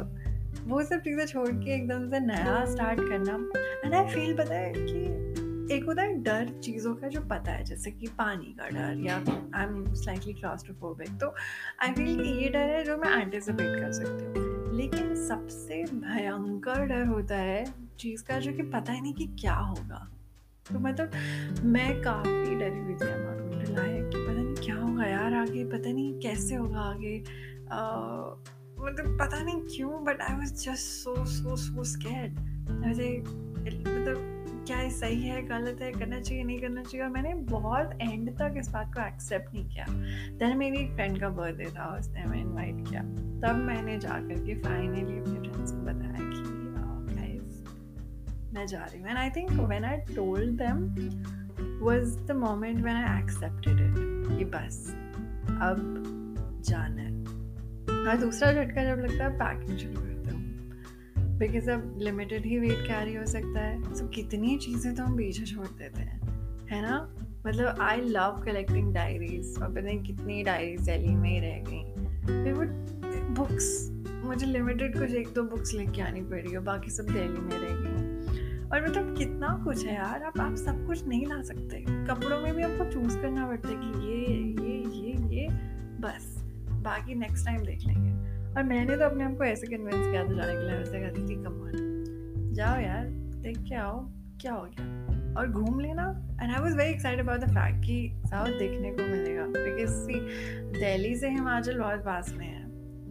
वो 0.69 0.83
सब 0.83 1.01
चीज़ें 1.01 1.27
छोड़ 1.27 1.49
के 1.49 1.75
एकदम 1.75 2.09
से 2.11 2.21
नया 2.21 2.65
स्टार्ट 2.65 3.01
करना। 3.01 3.35
एंड 3.85 3.95
आई 3.95 4.15
फील 4.15 4.37
पता 4.37 4.55
है 4.55 4.73
कि 4.77 5.75
एक 5.75 5.85
होता 5.85 6.03
है 6.03 6.15
डर 6.23 6.49
चीज़ों 6.61 6.95
का 6.95 7.09
जो 7.09 7.21
पता 7.21 7.53
है, 7.53 7.65
जैसे 7.65 7.91
कि 7.91 8.07
पानी 8.19 8.55
का 8.59 8.69
डर 8.69 9.01
या 9.07 9.17
आई 9.55 9.65
एम 9.65 9.95
स्लाइटली 9.95 10.33
क्लास्ट्रोफोबिक 10.33 11.09
तो 11.21 11.35
आई 11.83 11.93
फील 11.93 12.23
कि 12.23 12.29
ये 12.43 12.49
डर 12.49 12.69
है 12.71 12.85
जो 12.85 12.97
मैं 12.97 13.11
एंटिसिपेट 13.21 13.81
कर 13.81 13.93
सकती 13.93 14.25
हूँ। 14.25 14.75
लेकिन 14.77 15.15
सबसे 15.27 15.83
भयंकर 15.85 16.85
डर 16.87 17.07
होता 17.07 17.37
है 17.37 17.65
चीज़ 17.99 18.23
का 18.25 18.39
जो 18.39 18.53
कि 18.53 18.63
पता 18.63 18.93
ही 18.93 19.01
नहीं 19.01 19.15
कि 19.15 19.27
क्या 19.41 19.55
होगा। 19.55 20.07
तो 20.69 20.79
मतलब 20.79 21.11
मैं 21.65 22.03
काफ़ी 22.03 22.55
डरी 22.55 22.79
हुई 22.79 22.95
थी 22.95 23.09
अमाउंट 23.09 23.69
लाइक 23.69 24.05
कि। 24.05 24.19
पता 24.19 24.33
नहीं 24.33 24.55
क्या 24.57 24.77
होगा 24.77 25.05
यार 25.05 25.35
आगे, 25.35 25.65
पता 25.65 25.93
नहीं 25.93 26.19
कैसे 26.21 26.55
होगा 26.55 26.81
आगे। 26.81 27.19
मतलब 28.79 29.19
पता 29.21 29.43
नहीं 29.43 29.61
क्यों 29.77 30.05
but 30.05 30.21
I 30.21 30.37
was 30.37 30.55
just 30.55 30.87
so 31.05 31.25
so 31.27 31.57
so 31.57 31.85
scared 31.85 32.39
मतलब 32.69 34.33
क्या 34.67 34.81
ये 34.81 34.91
सही 34.91 35.23
है, 35.23 35.43
गलत 35.43 35.83
है, 35.83 35.91
करना 35.93 36.21
चाहिए, 36.21 36.45
नहीं 36.45 36.61
करना 36.61 36.83
चाहिए। 36.83 37.05
और 37.05 37.11
मैंने 37.13 37.35
बहुत 37.51 37.91
एंड 38.03 38.31
तक 38.31 38.55
इस 38.59 38.69
बात 38.69 38.95
को 38.95 39.07
एक्सेप्ट 39.07 39.55
नहीं 39.55 39.69
किया। 39.69 39.85
देन 40.39 40.57
मेरी 40.59 40.79
एक 40.79 40.95
फ्रेंड 40.95 41.21
का 41.21 41.29
बर्थडे 41.29 41.65
था, 41.65 41.87
उसने 41.99 42.21
हमें 42.21 42.41
इनवाइट 42.41 42.89
किया। 42.89 43.03
तब 43.43 43.63
मैंने 43.67 43.99
जा 43.99 44.19
कर 44.21 44.45
के 44.47 44.55
फाइनली 44.63 45.19
अपने 45.19 45.49
मैं 48.57 48.67
जा 48.67 48.79
रही 48.79 49.01
हूँ. 49.01 49.09
And 49.09 49.19
I 49.19 49.31
think 49.31 49.51
when 49.51 49.85
I 49.85 49.97
told 49.97 50.63
them 50.63 50.79
was 51.85 52.17
the 52.27 52.31
moment 52.31 52.83
when 52.83 52.97
I 52.97 53.23
accepted 53.23 53.75
it 53.75 54.39
कि 54.39 54.45
बस 54.45 54.95
अब 55.63 56.05
जाना 56.67 57.03
है. 57.03 57.11
और 58.09 58.17
दूसरा 58.17 58.53
झटका 58.53 58.85
जब 58.85 59.03
लगता 59.03 59.25
है 59.25 59.39
पैकिंग 59.39 59.79
शुरू 59.79 60.07
बिकॉज़ 61.39 61.71
अब 61.71 61.99
लिमिटेड 61.99 62.47
ही 62.47 62.59
वेट 62.59 62.79
कैरी 62.87 63.15
हो 63.15 63.27
सकता 63.27 63.61
है. 63.61 63.95
सो 63.95 64.07
so, 64.07 64.15
कितनी 64.15 64.59
चीज़ें 64.59 64.95
तो 64.95 65.03
हम 65.03 65.17
पीछे 65.17 65.45
छोड़ 65.45 65.67
देते 65.67 66.03
हैं. 66.03 66.21
है 66.71 66.83
ना? 66.83 67.15
मतलब 67.47 67.81
आई 67.81 68.01
लव 68.01 68.43
कलेक्टिंग 68.45 68.95
डायरीज 68.95 69.55
और 69.63 69.71
पता 69.71 69.81
नहीं 69.81 70.03
कितनी 70.03 70.43
डायरीज 70.43 70.81
दिल्ली 70.81 71.15
में 71.15 71.31
ही 71.31 71.41
रह 71.41 71.65
गई. 71.69 71.83
फिर 72.45 72.53
वो 72.53 72.65
बुक्स 73.35 73.91
मुझे 74.25 74.47
लिमिटेड 74.47 74.99
कुछ 74.99 75.11
एक 75.11 75.29
दो 75.35 75.43
बुक्स 75.43 75.75
लेके 75.75 76.03
आनी 76.03 76.21
पड़ी 76.21 76.57
और 76.57 76.63
बाकी 76.63 76.91
सब 76.91 77.05
दिल्ली 77.05 77.41
में 77.41 77.59
रह 77.59 77.77
गई. 77.81 77.86
और 78.73 78.89
मतलब 78.89 79.17
कितना 79.19 79.61
कुछ 79.65 79.87
है 79.87 79.95
यार 79.95 80.23
आप 80.23 80.41
आप 80.41 80.55
सब 80.55 80.87
कुछ 80.87 81.07
नहीं 81.07 81.27
ला 81.27 81.43
सकते। 81.43 81.85
कपड़ों 82.05 82.41
में 82.41 82.55
भी 82.55 82.63
आपको 82.63 82.91
चूज़ 82.93 83.19
करना 83.19 83.47
पड़ता 83.47 83.69
है 83.69 83.75
कि 83.79 84.09
ये 84.09 84.37
ये 84.63 84.79
ये 84.99 85.37
ये, 85.37 85.49
बस। 86.01 86.37
बाकी 86.71 87.15
नेक्स्ट 87.15 87.47
टाइम 87.47 87.61
देख 87.61 87.87
लेंगे। 87.87 88.11
और 88.55 88.63
मैंने 88.63 88.97
तो 88.97 89.05
अपने 89.05 89.25
आप 89.25 89.37
को 89.39 89.45
ऐसे 89.45 89.67
कन्विंस 89.67 90.07
किया 90.07 90.23
था 90.23 90.29
जाने 90.29 90.53
के 90.53 90.69
लिए, 90.69 90.79
वैसे 90.79 91.01
कहती 91.01 91.23
थी 91.23 91.35
कम 91.35 91.67
जाओ 92.53 92.81
यार, 92.81 93.07
देख 93.43 93.59
के 93.59 93.75
आओ, 93.75 94.09
क्या 94.41 94.53
हो 94.53 94.63
गया? 94.63 95.07
और 95.41 95.49
घूम 95.49 95.81
लेना। 95.81 96.29
And 96.43 96.53
I 96.53 96.63
was 96.63 96.77
very 96.77 96.91
excited 96.91 97.25
about 97.25 97.41
the 97.41 97.51
fact 97.51 97.87
कि 97.87 98.23
साउथ 98.27 98.47
देखने 98.47 98.91
को 98.91 99.03
मिलेगा। 99.03 99.47
बिकॉज़ 99.47 99.95
सी 99.95 100.21
दिल्ली 100.81 101.17
से 101.17 101.31
हिमाचल 101.31 101.79
बहुत 101.79 102.01
पास 102.01 102.35
में 102.39 102.47
है। 102.47 102.66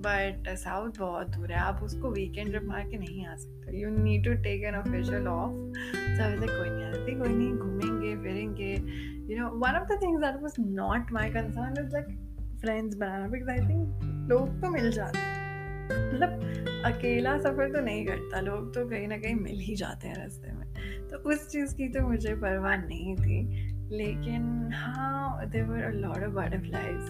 बट 0.06 0.50
साउथ 0.56 1.00
बहुत 1.00 1.30
दूर 1.30 1.52
है, 1.52 1.60
आप 1.60 1.84
उसको 1.84 2.10
वीकेंड 2.12 2.50
ट्रिप 2.50 2.64
मार 2.64 2.88
के 2.90 2.98
नहीं 2.98 3.26
आ 3.26 3.36
सकते। 3.36 3.78
You 3.78 3.90
need 3.90 4.26
to 4.26 4.34
take 4.44 4.64
an 4.64 4.76
official 4.76 5.28
off 5.28 5.52
सब 5.52 6.22
ऐसे 6.22 6.48
कोई 6.48 6.70
नहीं 6.70 6.86
आती 6.86 7.16
कोई 7.20 7.30
नहीं, 7.30 7.54
घूमेंगे, 7.54 8.16
फिरेंगे। 8.18 8.74
You 9.34 9.40
know 9.40 9.50
one 9.50 9.80
of 9.80 9.88
the 9.88 10.00
things 10.02 10.22
that 10.22 10.42
was 10.42 10.56
not 10.60 11.12
my 11.12 11.30
concern 11.30 11.86
is 11.86 11.94
like 11.94 12.06
friends 12.62 12.98
banana 12.98 13.28
because 13.28 13.50
I 13.50 13.58
think 13.58 14.30
लोग 14.32 14.62
तो 14.62 14.70
मिल 14.70 14.92
जाते 14.92 15.18
हैं। 15.18 15.34
मतलब 15.86 16.30
अकेला 16.86 17.38
सफ़र 17.38 17.72
तो 17.74 17.82
नहीं 17.82 18.06
करता, 18.06 18.40
लोग 18.42 18.74
तो 18.74 18.88
कहीं 18.90 19.08
ना 19.08 19.18
कहीं 19.18 19.36
मिल 19.36 19.60
ही 19.60 19.76
जाते 19.76 20.08
हैं 20.08 20.16
रास्ते 20.16 20.52
में। 20.52 21.08
तो 21.10 21.18
उस 21.30 21.48
चीज़ 21.50 21.76
की 21.76 21.88
तो 21.88 22.08
मुझे 22.08 22.36
परवाह 22.36 22.76
नहीं 22.78 23.16
थी। 23.16 23.72
लेकिन 23.98 24.72
हाँ 24.74 25.46
there were 25.50 25.84
a 25.84 25.90
lot 25.90 26.18
of 26.18 26.34
butterflies 26.34 27.10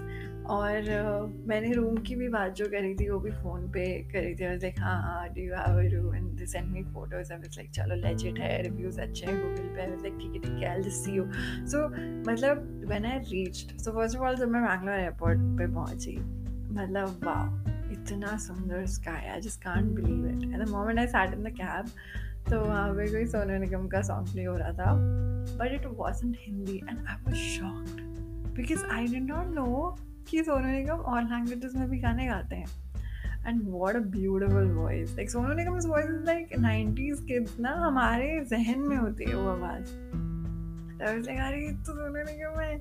और 0.50 0.82
uh, 0.86 1.48
मैंने 1.48 1.72
रूम 1.74 1.98
की 1.98 2.16
भी 2.16 2.28
बात 2.30 2.54
जो 2.56 2.66
करी 2.66 2.94
थी 2.96 3.10
वो 3.10 3.20
भी 3.20 3.32
फ़ोन 3.32 3.68
पे 3.72 3.86
करी 4.12 4.34
थी। 4.36 4.46
और 4.46 4.56
लाइक 4.56 4.80
हाँ 4.80 5.02
हाँ 5.04 5.28
do 5.30 5.42
have 5.42 5.80
a 5.80 5.94
room 5.94 6.16
and 6.16 6.28
they 6.40 6.46
send 6.46 6.68
me 6.72 6.84
photos 6.84 7.32
I 7.34 7.40
was 7.40 7.58
like 7.58 7.70
चलो 7.72 7.96
लेजिट 7.96 8.40
है 8.40 8.62
रिव्यूज़ 8.62 9.02
अच्छे 9.02 9.25
हैं 9.25 9.36
गूगल 9.42 9.68
पे. 9.75 9.82
आई 9.82 9.88
लाइक 9.88 10.18
ठीक 10.22 10.34
है 10.34 10.40
ठीक 10.40 10.64
है 10.64 10.70
आई 10.70 10.90
सी 10.90 11.12
यू 11.12 11.25
सो 11.68 11.88
मतलब 12.32 12.84
when 12.88 13.06
I 13.06 13.20
reached 13.32 13.78
so 13.80 13.92
first 13.92 14.18
of 14.18 14.24
all 14.24 14.36
जब 14.36 14.50
मैं 14.50 14.64
बैंगलोर 14.66 15.00
एयरपोर्ट 15.00 15.40
पे 15.60 15.74
पहुँची 15.74 16.18
मतलब 16.18 17.20
वाह 17.24 17.92
इतना 17.92 18.38
सुंदर 18.38 18.86
sky 18.86 19.28
I 19.28 19.42
just 19.42 19.64
can't 19.64 19.92
believe 19.92 20.25
it 20.28 20.54
at 20.54 20.66
the 20.66 20.70
moment 20.70 21.00
I 21.00 21.08
sat 21.08 21.34
in 21.34 21.44
the 21.44 21.56
cab 21.62 21.92
तो 22.50 22.60
वहाँ 22.60 22.90
पे 22.94 23.08
कोई 23.08 23.25
सोनू 23.28 23.58
निगम 23.60 23.88
का 23.88 24.02
सॉन्ग 24.02 24.32
प्ले 24.32 24.44
हो 24.44 24.58
रहा 24.58 24.72
था। 24.72 24.94
But 25.60 25.74
it 25.74 25.86
wasn't 25.98 26.38
Hindi 26.40 26.78
and 26.78 27.08
I 27.08 27.16
was 27.28 27.36
shocked 27.36 28.02
because 28.56 28.86
I 28.86 29.08
did 29.08 29.24
not 29.24 29.56
know 29.56 29.98
कि 30.29 30.44
सोनू 30.44 30.67
निगम 30.67 30.98
और 30.98 31.24
लैंग्वेजेस 31.24 31.75
में 31.75 31.89
भी 31.89 32.00
गाने 32.00 32.27
गाते 32.27 32.55
हैं. 32.55 32.67
And 33.48 33.62
what 33.65 33.96
a 33.96 34.00
beautiful 34.00 34.72
voice 34.72 35.15
like 35.15 35.29
Sonu 35.29 35.53
Nigam 35.53 35.79
voice 35.88 36.05
is 36.05 36.25
like 36.25 36.58
nineties 36.60 37.25
kids 37.27 37.60
ना 37.60 37.72
हमारे 37.72 38.46
जहन 38.50 38.79
में 38.79 38.98
होती 38.98 39.25
है 39.25 39.36
वो 39.36 39.50
आवाज़. 39.50 39.94
अरे 41.01 41.72
तो 41.72 41.94
सोनू 41.94 42.24
निगम 42.24 42.60
है 42.60 42.74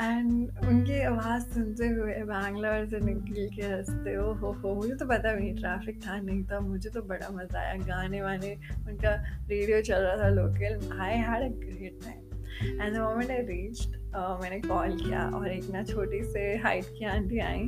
एंड 0.00 0.58
उनकी 0.68 1.00
आवाज़ 1.02 1.42
सुनते 1.42 1.88
हुए 1.88 2.12
बैंगलोर 2.12 2.86
से 2.86 3.00
निकल 3.00 3.48
के 3.56 3.62
हँसते 3.62 4.14
हो 4.14 4.32
हो 4.32 4.52
हो 4.52 4.74
मुझे 4.74 4.94
तो 4.94 5.06
पता 5.06 5.32
नहीं 5.32 5.54
ट्रैफ़िक 5.54 6.00
था 6.06 6.20
नहीं 6.20 6.44
था 6.44 6.60
मुझे 6.60 6.90
तो 6.90 7.02
बड़ा 7.02 7.28
मज़ा 7.30 7.60
आया 7.60 7.74
गाने 7.74 8.22
वाने 8.22 8.56
उनका 8.88 9.14
रेडियो 9.48 9.82
चल 9.82 9.94
रहा 9.94 10.16
था 10.16 10.28
local 10.28 11.00
I 11.00 11.16
had 11.18 11.42
a 11.42 11.54
great 11.56 12.04
time 12.04 12.29
and 12.62 12.94
the 12.94 12.96
moment 12.98 13.30
I 13.30 13.42
reached 13.46 13.96
मैंने 14.42 14.60
कॉल 14.60 14.96
किया 14.96 15.28
और 15.36 15.48
एक 15.50 15.70
ना 15.72 15.82
छोटी 15.84 16.22
से 16.24 16.56
हाइट 16.58 16.84
की 16.98 17.04
aunty 17.14 17.38
I 17.38 17.60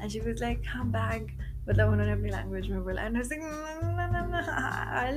and 0.00 0.08
she 0.08 0.20
was 0.20 0.42
like 0.42 0.58
हाँ 0.66 0.86
बैग 0.90 1.30
मतलब 1.68 1.88
उन्होंने 1.88 2.12
अपनी 2.12 2.30
लैंग्वेज 2.30 2.70
में 2.70 2.82
बोला 2.84 3.02
and 3.02 3.16
I 3.16 3.22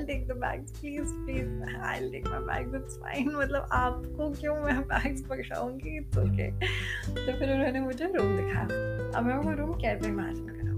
take 0.05 0.27
the 0.27 0.31
bags 0.37 0.79
please 0.79 1.13
please 1.15 1.63
I 1.63 1.99
will 1.99 2.11
take 2.11 2.27
my 2.27 2.39
bags 2.49 2.75
it's 2.75 2.97
fine 3.03 3.31
मतलब 3.35 3.69
आपको 3.73 4.29
क्यों 4.31 4.55
मैं 4.55 4.81
बैग्स 4.87 5.21
पकड़ाऊँगी? 5.29 5.97
इट्स 5.97 6.17
ओके 6.17 6.51
तो 6.51 7.39
फिर 7.39 7.53
उन्होंने 7.53 7.79
मुझे 7.79 8.05
रूम 8.15 8.35
दिखाया। 8.37 8.65
अब 9.17 9.25
मैं 9.25 9.37
वो 9.37 9.51
रूम 9.57 9.73
कैसे 9.81 10.07
इमेजिन 10.07 10.47
करूँ 10.47 10.71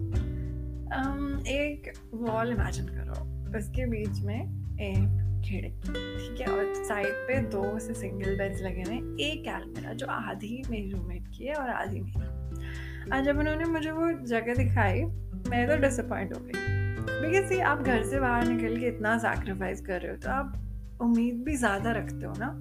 एक 1.50 1.92
वॉल 2.14 2.52
इमेजिन 2.52 2.86
करो। 2.88 3.58
उसके 3.58 3.86
बीच 3.86 4.20
में 4.26 4.40
एक 4.82 5.25
खिड़की 5.46 5.92
ठीक 5.92 6.42
है, 6.42 6.48
और 6.48 6.74
साइड 6.84 7.14
पे 7.28 7.40
दो 7.52 7.78
से 7.80 7.94
सिंगल 7.94 8.38
बेड्स 8.38 8.62
लगे 8.62 8.82
हुए 8.82 8.98
एक 9.25 9.44
कैलमेरा 9.44 9.94
जो 9.94 10.08
आधी 10.08 10.62
मेरी 10.70 10.90
रूममेट 10.92 11.28
की 11.38 11.46
है 11.46 11.56
और 11.56 11.70
आधी 11.72 12.02
मेरी। 12.02 13.14
आज 13.14 13.25
जब 13.25 13.40
उन्होंने 13.40 13.66
मुझे 13.66 13.92
वो 13.92 14.12
जगह 14.28 14.56
दिखाई, 14.56 15.02
मैं 15.50 15.68
तो 15.68 15.75
डिसअपॉइंट 15.82 16.34
हो 16.34 16.40
गई। 16.42 16.74
बिकॉज़ 17.22 17.50
सी 17.50 17.60
आप 17.62 17.82
घर 17.82 18.04
से 18.04 18.20
बाहर 18.20 18.48
निकल 18.48 18.80
के 18.80 18.88
इतना 18.88 19.18
सैक्रिफाइस 19.20 19.82
कर 19.82 20.02
रहे 20.02 20.12
हो 20.12 20.18
तो 20.18 20.30
आप 20.30 20.98
उम्मीद 21.02 21.44
भी 21.46 21.56
ज़्यादा 21.58 21.92
रखते 21.92 22.25
हो 22.25 22.34
ना 22.38 22.54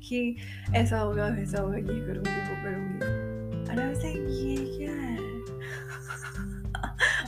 कि 0.00 0.36
ऐसा 0.74 0.98
होगा, 0.98 1.26
वैसा 1.28 1.60
होगा, 1.60 1.76
ये 1.76 2.00
करूँगी, 2.00 2.40
वो 2.40 2.56
करूँगी। 2.64 3.70
अरे 3.70 3.86
वैसे 3.86 4.08
ये 4.08 4.56
क्या 4.76 4.92
है? 4.92 5.25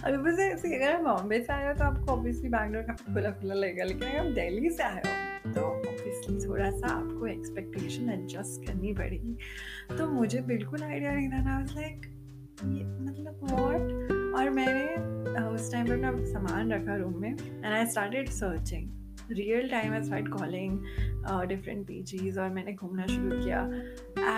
अगर 0.09 0.19
वैसे 0.19 0.75
अगर 0.77 0.93
आप 0.93 1.01
बॉम्बे 1.05 1.41
से 1.41 1.53
आए 1.53 1.67
हो 1.67 1.73
तो 1.79 1.85
आपको 1.85 2.13
ऑब्वियसली 2.13 2.49
बैंगलोर 2.49 2.83
का 2.83 2.93
खुला 3.05 3.31
खुला 3.31 3.55
लगेगा 3.55 3.85
लेकिन 3.85 4.09
अगर 4.09 4.19
आप 4.19 4.33
दिल्ली 4.35 4.71
से 4.71 4.83
आए 4.83 5.01
हो 5.07 5.51
तो 5.53 5.61
ऑब्वियसली 5.61 6.37
थोड़ा 6.47 6.71
सा 6.71 6.87
आपको 6.89 7.27
एक्सपेक्टेशन 7.27 8.09
एडजस्ट 8.11 8.67
करनी 8.67 8.93
पड़ेगी। 8.95 9.37
तो 9.97 10.07
मुझे 10.11 10.41
बिल्कुल 10.43 10.83
आइडिया 10.83 11.13
नहीं 11.15 11.29
था 11.29 11.43
ना 11.45 11.59
लाइक 11.73 12.07
मतलब 12.65 13.41
वॉट 13.51 14.35
और 14.39 14.51
मैंने 14.51 15.43
उस 15.47 15.73
टाइम 15.73 15.87
पर 15.87 16.05
अपना 16.05 16.25
सामान 16.25 16.73
रखा 16.73 16.97
रूम 16.97 17.21
में 17.21 17.31
and 17.31 17.67
I 17.67 17.87
started 17.87 18.29
searching 18.29 18.91
real 19.31 19.69
time 19.69 19.93
I 19.93 20.03
start 20.03 20.29
calling 20.29 20.79
different 21.49 21.87
PGs 21.87 22.39
और 22.39 22.51
मैंने 22.51 22.73
घूमना 22.73 23.07
शुरू 23.07 23.41
किया। 23.45 23.61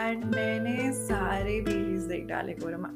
एंड 0.00 0.24
मैंने 0.34 0.92
सारे 0.92 1.60
पीजीज 1.60 2.02
देख 2.04 2.26
डाले 2.26 2.52
कोरमा 2.54 2.92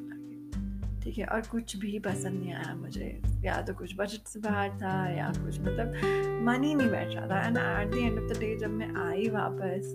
ठीक 1.05 1.19
है 1.19 1.25
और 1.27 1.41
कुछ 1.51 1.77
भी 1.77 1.99
पसंद 1.99 2.41
नहीं 2.41 2.53
आया 2.55 2.75
मुझे। 2.75 3.09
या 3.45 3.61
तो 3.63 3.75
कुछ 3.75 3.95
बजट 3.97 4.29
से 4.29 4.41
बाहर 4.41 4.71
था 4.83 4.93
या 5.11 5.27
कुछ 5.39 5.61
मतलब 5.61 5.95
मन 6.47 6.65
ही 6.65 6.75
नहीं 6.75 6.91
बैठ 6.91 7.15
रहा 7.15 7.27
था। 7.29 7.41
And 7.47 7.57
at 7.57 7.95
the 7.95 7.97
end 7.97 8.19
of 8.19 8.33
the 8.33 8.39
day 8.41 8.57
जब 8.61 8.71
मैं 8.71 8.89
आई 9.05 9.29
वापस 9.35 9.93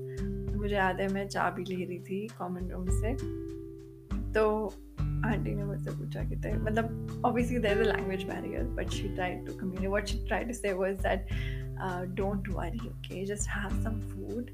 मुझे 0.58 0.75
याद 0.75 1.00
है 1.01 1.08
मैं 1.13 1.28
चाबी 1.28 1.63
ले 1.63 1.84
रही 1.86 2.00
थी 2.10 2.28
कॉमन 2.38 2.70
रूम 2.72 2.88
से। 2.89 3.13
तो 4.34 4.44
आंटी 5.25 5.56
ने 5.56 5.63
मुझसे 5.63 5.92
पूछा 5.92 6.24
कि 6.30 6.36
थे 6.42 6.54
मतलब 6.54 7.22
obviously 7.25 7.60
there 7.60 7.82
is 7.82 7.88
a 7.89 7.92
language 7.92 8.24
barrier 8.24 8.63
but 8.80 8.89
she 8.89 9.08
tried 9.16 9.46
to 9.48 9.54
communicate 9.54 9.89
what 9.89 10.08
she 10.08 10.25
tried 10.28 10.48
to 10.48 10.54
say 10.54 10.74
was 10.74 11.00
that 11.06 12.16
don't 12.18 12.50
worry 12.50 12.88
okay 12.89 13.25
just 13.25 13.50
have 13.50 13.82
some 13.84 14.01
food 14.10 14.51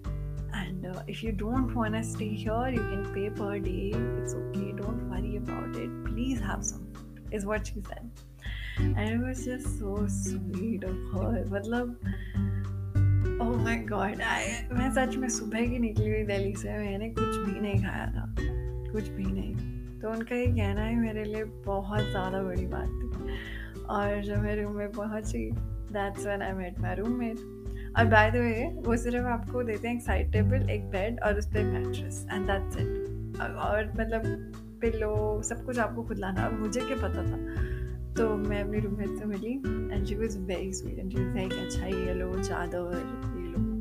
uh, 0.56 1.02
if 1.14 1.22
you 1.24 1.32
don't 1.32 1.74
want 1.76 1.96
to 1.96 2.02
stay 2.10 2.28
here 2.42 2.68
you 2.74 2.84
can 2.90 3.02
pay 3.14 3.30
per 3.30 3.60
day. 3.60 3.88
It's 3.94 4.34
okay 4.34 4.68
don't 4.78 5.02
worry. 5.10 5.25
About 5.46 5.82
it. 5.84 5.98
Please 6.06 6.46
have 6.52 6.64
some 6.72 6.86
food 7.00 7.36
is 7.40 7.46
what 7.54 7.74
she 7.74 7.82
said. 7.90 8.06
And 8.78 9.04
it 9.10 9.22
was 9.26 9.46
just 9.46 9.80
so 9.80 9.96
sweet 10.20 10.84
of 10.84 10.98
her. 11.14 11.46
मतलब 11.58 11.98
oh 13.44 13.54
my 13.68 13.78
god, 13.88 14.22
I, 14.22 14.42
मैं 14.74 14.92
सच 14.94 15.16
में 15.22 15.28
सुबह 15.30 15.66
की 15.70 15.80
निकली 15.80 16.10
हुई 16.10 16.24
दिल्ली 16.26 16.54
से 16.58 16.78
मैंने 16.78 17.10
कुछ 17.18 17.38
भी 17.46 17.60
नहीं 17.60 17.84
खाया 17.84 18.06
था। 18.12 18.26
कुछ 18.92 19.08
भी 19.18 19.26
नहीं। 19.32 19.54
तो 20.02 20.12
उनका 20.12 20.36
ये 20.36 20.46
कहना 20.46 20.86
ही, 20.88 20.96
मेरे 20.96 21.24
लिए 21.24 21.44
बहुत 21.66 22.10
ज़्यादा 22.10 22.42
बड़ी 22.44 22.66
बात 22.76 22.90
थी। 23.02 23.84
और 23.96 24.22
जब 24.26 24.38
मैं 24.44 24.56
रूम 24.62 24.76
में 24.78 24.92
पहुँची 24.92 25.50
that's 25.96 26.26
when 26.26 26.42
I 26.42 26.54
met 26.54 26.80
my 26.80 26.96
roommate 27.20 27.40
और 27.98 28.06
बाय 28.12 28.32
द 28.32 28.36
वे 28.36 28.66
वो 28.86 28.98
सिर्फ़ 28.98 29.28
आपको 29.28 29.64
देते 29.64 29.88
हैं 29.88 29.96
एक 29.96 30.02
साइड 30.04 30.32
टेबल 30.32 30.70
एक 30.70 30.90
बेड 30.92 31.20
और 31.24 31.38
उस 31.40 31.48
पर 31.54 31.64
मैट्रेस 31.74 32.26
एंड 32.32 32.48
दैट्स 32.48 32.78
इट 32.78 33.42
और 33.42 33.92
मतलब 34.00 34.24
पिलो 34.86 35.42
सब 35.42 35.66
कुछ 35.66 35.80
आपको 35.80 36.04
खुद 36.04 36.18
लाना 36.18 36.50
मुझे 36.50 36.82
क्या 36.82 36.96
पता 36.96 37.24
था? 37.24 37.66
तो 38.14 38.38
मैं 38.38 38.64
अपनी 38.64 38.80
रूममेट 38.80 39.10
से 39.10 39.26
मिली 39.26 39.54
and 39.96 40.06
she 40.06 40.16
was 40.16 40.40
very 40.40 40.74
sweet 40.74 41.00
and 41.00 41.12
she 41.12 41.34
like 41.34 41.54
अच्छा 41.54 41.86
ये 41.86 42.14
लो, 42.14 42.34
चादर, 42.34 42.94
ये 43.38 43.48
लो 43.48 43.76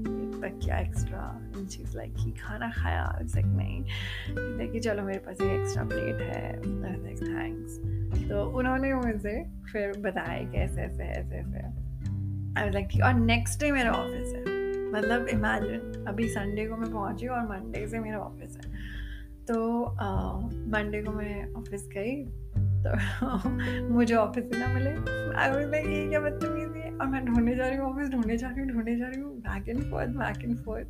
क्या 0.45 0.79
एक्स्ट्रा 0.79 1.53
एंड 1.59 1.69
शी 1.69 1.85
लाइक 1.97 2.15
कि 2.15 2.31
खाना 2.31 2.71
खाया? 2.71 3.19
लाइक 3.23 3.47
नहीं. 3.47 3.85
कि 4.73 4.81
चलो, 4.81 5.03
मेरे 5.03 5.19
पास 5.19 5.41
एक 5.41 5.61
एक्स्ट्रा 5.61 5.85
प्लेट 5.85 6.21
है। 6.21 6.57
लाइक 7.03 7.17
थैंक्स 7.17 7.79
तो 8.31 8.45
उन्होंने 8.45 8.95
मुझे 8.95 9.51
फिर 9.73 10.01
बताया 10.01 10.51
कि 10.51 10.59
ऐसे 10.59 10.81
ऐसे 10.81 11.03
ऐसे 11.03 11.37
ऐसे। 11.37 11.59
आई 12.61 12.71
लाइक 12.71 12.89
ठीक 12.93 13.03
और 13.03 13.15
नेक्स्ट 13.15 13.61
डे 13.61 13.73
मेरा 13.73 13.93
ऑफ़िस 13.93 14.35
है। 14.35 14.65
मतलब 14.93 15.27
इमेजिन 15.27 16.05
अभी 16.09 16.29
संडे 16.29 16.67
को 16.67 16.77
मैं 16.77 16.93
पहुँची 16.93 17.27
और 17.27 17.49
मंडे 17.49 17.89
से 17.89 17.99
मेरा 17.99 18.19
ऑफ़िस 18.19 18.59
है। 18.65 18.74
तो 19.49 19.57
मंडे 20.73 21.03
को 21.03 21.13
मैं 21.13 21.53
ऑफ़िस 21.53 21.89
गई 21.95 22.25
तो 22.85 23.89
मुझे 23.89 24.15
ऑफ़िस 24.15 24.45
ना 24.55 24.67
मिले। 24.67 24.91
आई 25.41 25.51
ये 25.79 26.09
क्या 26.09 26.21
बदतमीजी 26.21 26.81
है? 26.81 26.93
और 26.95 27.07
मैं 27.07 27.25
ढूँढने 27.25 27.55
जा 27.57 27.67
रही 27.69 27.77
हूँ 27.79 27.87
ऑफ़िस 27.93 28.09
ढूँढने 28.09 28.37
जा 28.37 28.49
रही 28.49 28.61
हूँ 28.61 28.69
ढूँढने 28.73 28.97
जा 28.97 29.07
रही 29.07 29.21
हूँ 29.21 29.37
back 29.39 29.69
and 29.69 29.83
forth 29.91 30.09
back 30.09 30.45
and 30.45 30.57
forth 30.57 30.87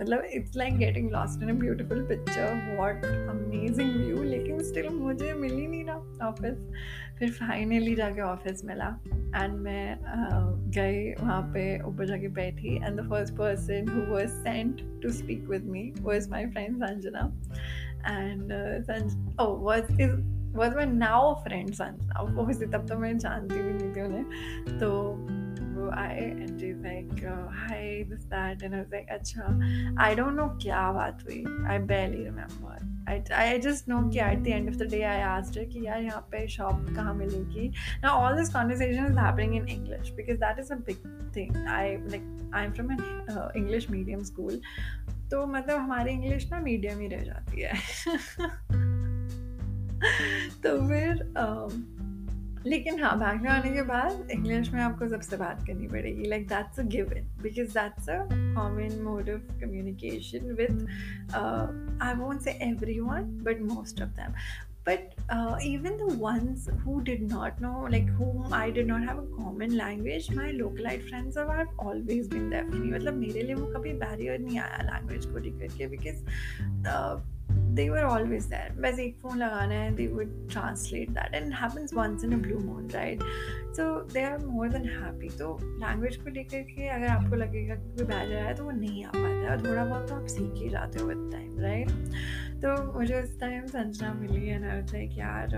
मतलब 0.00 0.24
it's 0.34 0.56
like 0.56 0.76
getting 0.78 1.10
lost 1.10 1.42
in 1.42 1.48
a 1.48 1.52
beautiful 1.52 2.02
picture 2.08 2.76
what 2.76 3.04
amazing 3.04 3.94
view 3.96 4.22
लेकिन 4.22 4.62
स्टिल 4.62 4.88
मुझे 4.88 5.32
मिल 5.32 5.52
ही 5.52 5.66
नहीं 5.66 5.84
रहा 5.84 6.28
ऑफ़िस 6.28 6.58
फिर 7.18 7.30
फाइनली 7.30 7.94
जाके 7.94 8.20
ऑफ़िस 8.20 8.64
मिला। 8.64 8.88
एंड 9.06 9.54
मैं 9.54 9.94
uh, 9.94 10.76
गई 10.76 11.10
वहाँ 11.12 11.42
पे 11.54 11.82
ऊपर 11.82 12.06
जाके 12.06 12.28
बैठी। 12.28 12.76
And 12.76 13.00
the 13.00 13.08
first 13.10 13.34
person 13.34 13.88
who 13.88 14.14
was 14.14 14.28
sent 14.28 15.02
to 15.02 15.10
speak 15.12 15.48
with 15.48 15.64
me 15.64 15.92
was 16.00 16.28
my 16.28 16.46
friend 16.46 16.76
Sanjana 16.76 17.32
and 18.06 18.52
was 20.56 20.76
my 20.76 20.86
now 20.86 21.34
friend 21.34 21.72
since 21.74 22.10
obviously 22.16 22.66
तब 22.66 22.86
तो 22.88 22.98
मैं 22.98 23.18
जानती 23.18 23.62
भी 23.62 23.72
नहीं 23.72 23.94
थी 23.96 24.02
उन्हें। 24.02 24.78
तो 24.78 24.90
I 25.94 26.14
and 26.16 26.60
like 26.84 27.24
hi 27.54 28.02
this 28.04 28.24
that 28.24 28.62
and 28.62 28.74
like 28.74 29.08
अच्छा 29.10 29.42
आई 30.04 30.14
डोंट 30.14 30.32
नो 30.32 30.46
क्या 30.62 30.90
बात 30.92 31.22
हुई। 31.24 31.44
I 31.66 31.78
barely 31.78 32.24
remember 32.24 32.96
I 33.08 33.20
I 33.32 33.58
just 33.58 33.88
know 33.88 34.00
कि 34.08 34.18
at 34.20 34.38
the 34.38 34.46
end 34.46 34.68
of 34.68 34.76
the 34.76 34.90
day 34.90 35.02
I 35.02 35.20
asked her 35.20 35.64
कि 35.64 35.86
यार, 35.86 36.02
यहाँ 36.02 36.20
पे 36.32 36.46
शॉप 36.48 36.86
कहाँ 36.96 37.14
मिलेगी? 37.14 37.68
ना 38.02 38.08
all 38.08 38.36
this 38.36 38.52
conversation 38.54 39.06
is 39.06 39.18
happening 39.18 39.54
in 39.54 39.68
English 39.68 40.10
because 40.10 40.38
that 40.38 40.58
is 40.58 40.72
a huge 40.72 40.82
thing 41.36 41.66
I 41.68 41.96
like 41.96 42.50
I 42.54 42.64
am 42.64 42.72
from 42.72 42.92
English 43.56 43.90
medium 43.90 44.22
school 44.22 44.60
तो 45.30 45.46
मतलब 45.46 45.78
हमारी 45.78 46.12
इंग्लिश 46.12 46.52
ना 46.52 46.60
मीडियम 46.60 46.98
ही 46.98 47.08
रह 47.08 47.22
जाती 47.22 47.60
है। 47.60 47.72
तो 50.62 50.88
फिर 50.88 51.32
लेकिन 52.66 53.02
हाँ 53.02 53.16
में 53.16 53.50
आने 53.50 53.72
के 53.72 53.82
बाद 53.82 54.28
इंग्लिश 54.30 54.70
में 54.70 54.80
आपको 54.80 55.08
सबसे 55.08 55.36
बात 55.36 55.66
करनी 55.66 55.86
पड़ेगी। 55.86 56.28
Like 56.28 56.48
that's 56.48 56.80
a 56.80 56.82
given 56.82 57.42
because 57.42 57.68
that's 57.68 58.08
a 58.08 58.28
common 58.32 59.02
mode 59.02 59.30
of 59.30 59.60
communication 59.60 60.38
with 60.38 60.88
I 62.02 62.14
won't 62.14 62.40
say 62.40 62.50
everyone 63.00 63.40
but 63.42 63.60
most 63.60 64.02
of 64.02 64.08
them 64.08 64.34
but 64.87 65.13
uh, 65.29 65.57
even 65.63 65.97
the 65.97 66.15
ones 66.17 66.69
who 66.83 67.01
did 67.01 67.21
not 67.21 67.59
know 67.61 67.87
like 67.89 68.09
whom 68.17 68.53
i 68.53 68.69
did 68.69 68.87
not 68.87 69.03
have 69.09 69.17
a 69.17 69.27
common 69.35 69.77
language 69.77 70.29
my 70.31 70.51
localite 70.51 71.07
friends 71.09 71.37
have 71.37 71.69
always 71.77 72.27
been 72.27 72.49
there 72.49 72.65
for 72.71 72.75
me 72.75 72.91
मतलब 72.91 73.13
मेरे 73.19 73.43
लिए 73.43 73.55
वो 73.55 73.67
कभी 73.75 73.93
barrier 74.03 74.39
नहीं 74.39 74.59
आया 74.59 74.81
language 74.89 75.25
को 75.25 75.39
लेकर 75.45 75.77
के 75.77 75.87
because 75.95 76.25
they 77.50 77.90
were 77.90 78.04
always 78.06 78.46
there. 78.52 78.70
बस 78.82 78.98
एक 78.98 79.18
फ़ोन 79.22 79.38
लगाना 79.38 79.74
है, 79.74 79.96
they 79.96 80.06
would 80.14 80.30
translate 80.54 81.12
that. 81.18 81.34
And 81.34 81.54
happens 81.54 81.94
once 81.94 82.24
in 82.24 82.32
a 82.32 82.38
blue 82.46 82.60
moon, 82.60 82.88
right? 82.94 83.22
So, 83.72 83.84
they 84.14 84.24
are 84.24 84.38
more 84.38 84.68
than 84.68 84.88
happy. 84.94 85.30
तो 85.38 85.58
लैंग्वेज 85.62 86.16
को 86.16 86.30
लेकर 86.30 86.62
के 86.62 86.88
अगर 86.88 87.06
आपको 87.06 87.36
लगेगा 87.36 87.74
कि 87.74 87.96
कोई 87.96 88.06
बैठ 88.06 88.28
है 88.28 88.54
तो 88.54 88.64
वो 88.64 88.70
नहीं 88.70 89.04
आ 89.04 89.10
पाता 89.10 89.28
है। 89.28 89.48
और 89.50 89.66
थोड़ा 89.66 89.84
बहुत 89.84 90.08
तो 90.08 90.14
आप 90.14 90.26
सीख 90.26 90.62
ही 90.62 90.68
जाते 90.68 90.98
हो 90.98 91.06
विद 91.06 91.30
टाइम 91.32 91.58
राइट 91.60 91.88
तो 92.64 92.98
मुझे 92.98 93.22
उस 93.22 93.40
टाइम 93.40 93.66
संजना 93.66 94.12
मिली 94.14 94.48
है 94.48 94.58
ना 94.58 94.74
लाइक 94.74 95.18
यार 95.18 95.48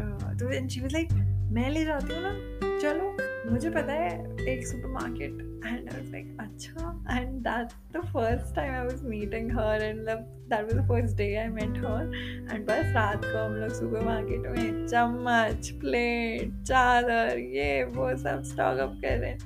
तो 0.40 0.50
एंड 0.50 0.68
शी 0.70 0.80
वाज 0.80 0.92
लाइक 0.92 1.12
मैं 1.52 1.70
ले 1.70 1.85
जाती 1.85 2.14
हूँ 2.14 2.23
ना? 2.23 2.32
चलो 2.78 3.16
मुझे 3.47 3.70
पता 3.70 3.92
है, 3.92 4.09
एक 4.49 4.66
supermarket 4.88 5.30
and 5.66 5.88
I 5.88 5.97
was 5.97 6.11
like 6.12 6.37
अच्छा 6.40 7.18
and 7.18 7.32
that's 7.47 7.75
the 7.92 8.00
first 8.12 8.54
time 8.56 8.73
I 8.73 8.87
was 8.87 9.02
meeting 9.04 9.50
her 9.52 9.82
and 9.82 10.00
that 10.09 10.62
was 10.62 10.73
the 10.73 10.87
first 10.88 11.16
day 11.16 11.35
I 11.37 11.49
met 11.49 11.78
her 11.85 12.12
and 12.52 12.66
बस 12.66 12.92
रात 12.97 13.25
को 13.25 13.44
हम 13.44 13.54
लोग 13.54 13.70
सुपर 13.70 14.04
मार्केट 14.04 14.47
में 14.47 14.87
चम्मच 14.87 15.70
प्लेट 15.80 16.62
चादर, 16.62 17.38
ये, 17.38 17.85
वो 17.85 18.16
सब 18.16 18.42
स्टॉक 18.42 18.78
अप 18.78 18.99
कर 19.04 19.18
रहे 19.18 19.30
हैं। 19.30 19.38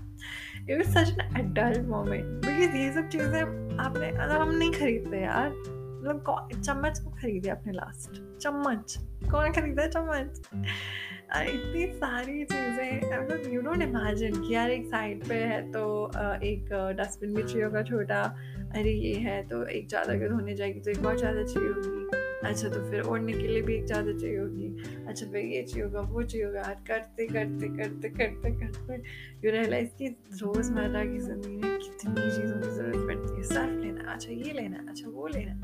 It 0.68 0.76
was 0.76 0.96
such 0.96 1.18
an 1.20 1.44
adult 1.44 1.86
moment 1.88 2.24
because 2.46 2.76
ये 2.76 2.92
सब 2.92 3.08
चीज़ें 3.08 3.42
आपने 3.78 4.10
मतलब 4.12 4.40
हम 4.40 4.54
नहीं 4.54 4.72
खरीदते 4.72 5.20
यार 5.20 5.48
मतलब 5.48 6.60
चम्मच 6.64 6.98
को 6.98 7.10
खरीदे 7.10 7.48
अपने 7.50 7.72
लास्ट 7.72 8.20
चम्मच। 8.42 8.96
कौन 9.30 9.52
खरीदा 9.52 9.86
चम्मच? 9.88 10.42
इतनी 11.42 11.86
सारी 11.94 12.44
चीज़ें 12.44 13.22
मतलब 13.22 13.52
यू 13.52 13.60
डोंट 13.60 13.82
इमेजिन 13.82 14.40
कि 14.42 14.54
यार 14.54 14.70
एक 14.70 14.86
साइड 14.86 15.24
पे 15.28 15.34
है 15.34 15.60
तो 15.72 15.84
एक 16.44 16.68
डस्टबिन 16.98 17.34
भी 17.34 17.42
चाहिए 17.42 17.64
होगा 17.64 17.82
छोटा, 17.82 18.22
अरे 18.76 18.92
ये 18.92 19.14
है 19.20 19.42
तो 19.48 19.64
एक 19.68 19.88
चादर 19.90 20.18
के 20.18 20.28
धोने 20.28 20.54
जाएगी 20.54 20.80
तो 20.80 20.90
एक 20.90 21.06
और 21.06 21.18
चादर 21.18 21.46
चाहिए 21.46 21.68
होगी। 21.68 22.02
अच्छा 22.44 22.68
तो 22.68 22.80
फिर 22.90 23.02
ओढ़ने 23.02 23.32
के 23.32 23.46
लिए 23.48 23.60
भी 23.62 23.74
एक 23.74 23.84
चादर 23.88 24.18
चाहिए 24.18 24.38
होगी। 24.38 24.66
अच्छा 25.08 25.26
फिर 25.26 25.44
ये 25.44 25.62
चाहिए 25.62 25.84
होगा, 25.84 26.00
वो 26.00 26.22
चाहिए 26.22 26.46
होगा। 26.46 26.62
करते 26.88 27.26
करते 27.26 27.68
करते 27.76 28.08
करते 28.08 28.50
करते 28.60 29.02
यू 29.44 29.52
रियलाइज़ 29.52 29.90
कि 29.98 30.08
रोज़मर्रा 30.42 31.04
की 31.04 31.18
ज़िंदगी 31.18 31.56
में 31.56 31.78
कितनी 31.78 32.30
चीज़ों 32.30 32.60
की 32.60 32.70
ज़रूरत 32.70 33.06
पड़ती 33.06 33.36
है। 33.36 33.42
सर्फ 33.44 33.82
लेना 33.84 34.12
अच्छा 34.12 34.32
ये 34.32 34.52
लेना 34.52 34.86
अच्छा 34.90 35.08
वो 35.10 35.26
लेना। 35.28 35.60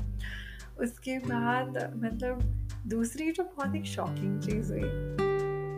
उसके 0.82 1.18
बाद 1.20 1.76
मतलब 1.96 2.42
दूसरी 2.88 3.30
जो 3.32 3.42
बहुत 3.46 3.74
एक 3.76 3.84
शॉकिंग 3.86 4.40
चीज़ 4.42 4.72
हुई 4.72 5.28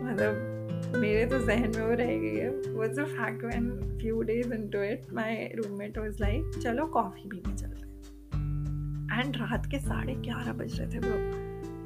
मतलब 0.03 0.97
मेरे 0.97 1.25
तो 1.25 1.39
जहन 1.39 1.71
में 1.75 1.81
वो 1.81 1.93
रह 1.93 2.17
गई 2.17 2.35
है। 2.35 2.49
Was 2.73 2.99
the 2.99 3.05
fact 3.09 3.43
when 3.43 3.97
few 4.01 4.21
days 4.23 4.53
into 4.53 4.81
it 4.83 5.13
my 5.13 5.51
roommate 5.55 5.97
was 5.97 6.21
like 6.21 6.59
चलो 6.63 6.85
कॉफ़ी 6.87 7.29
पीने 7.29 7.55
चलते 7.55 7.81
एंड 9.13 9.35
रात 9.37 9.65
के 9.71 9.79
साढ़े 9.79 10.13
ग्यारह 10.21 10.53
बज 10.53 10.79
रहे 10.79 10.87
थे 10.89 10.99
वो 10.99 11.15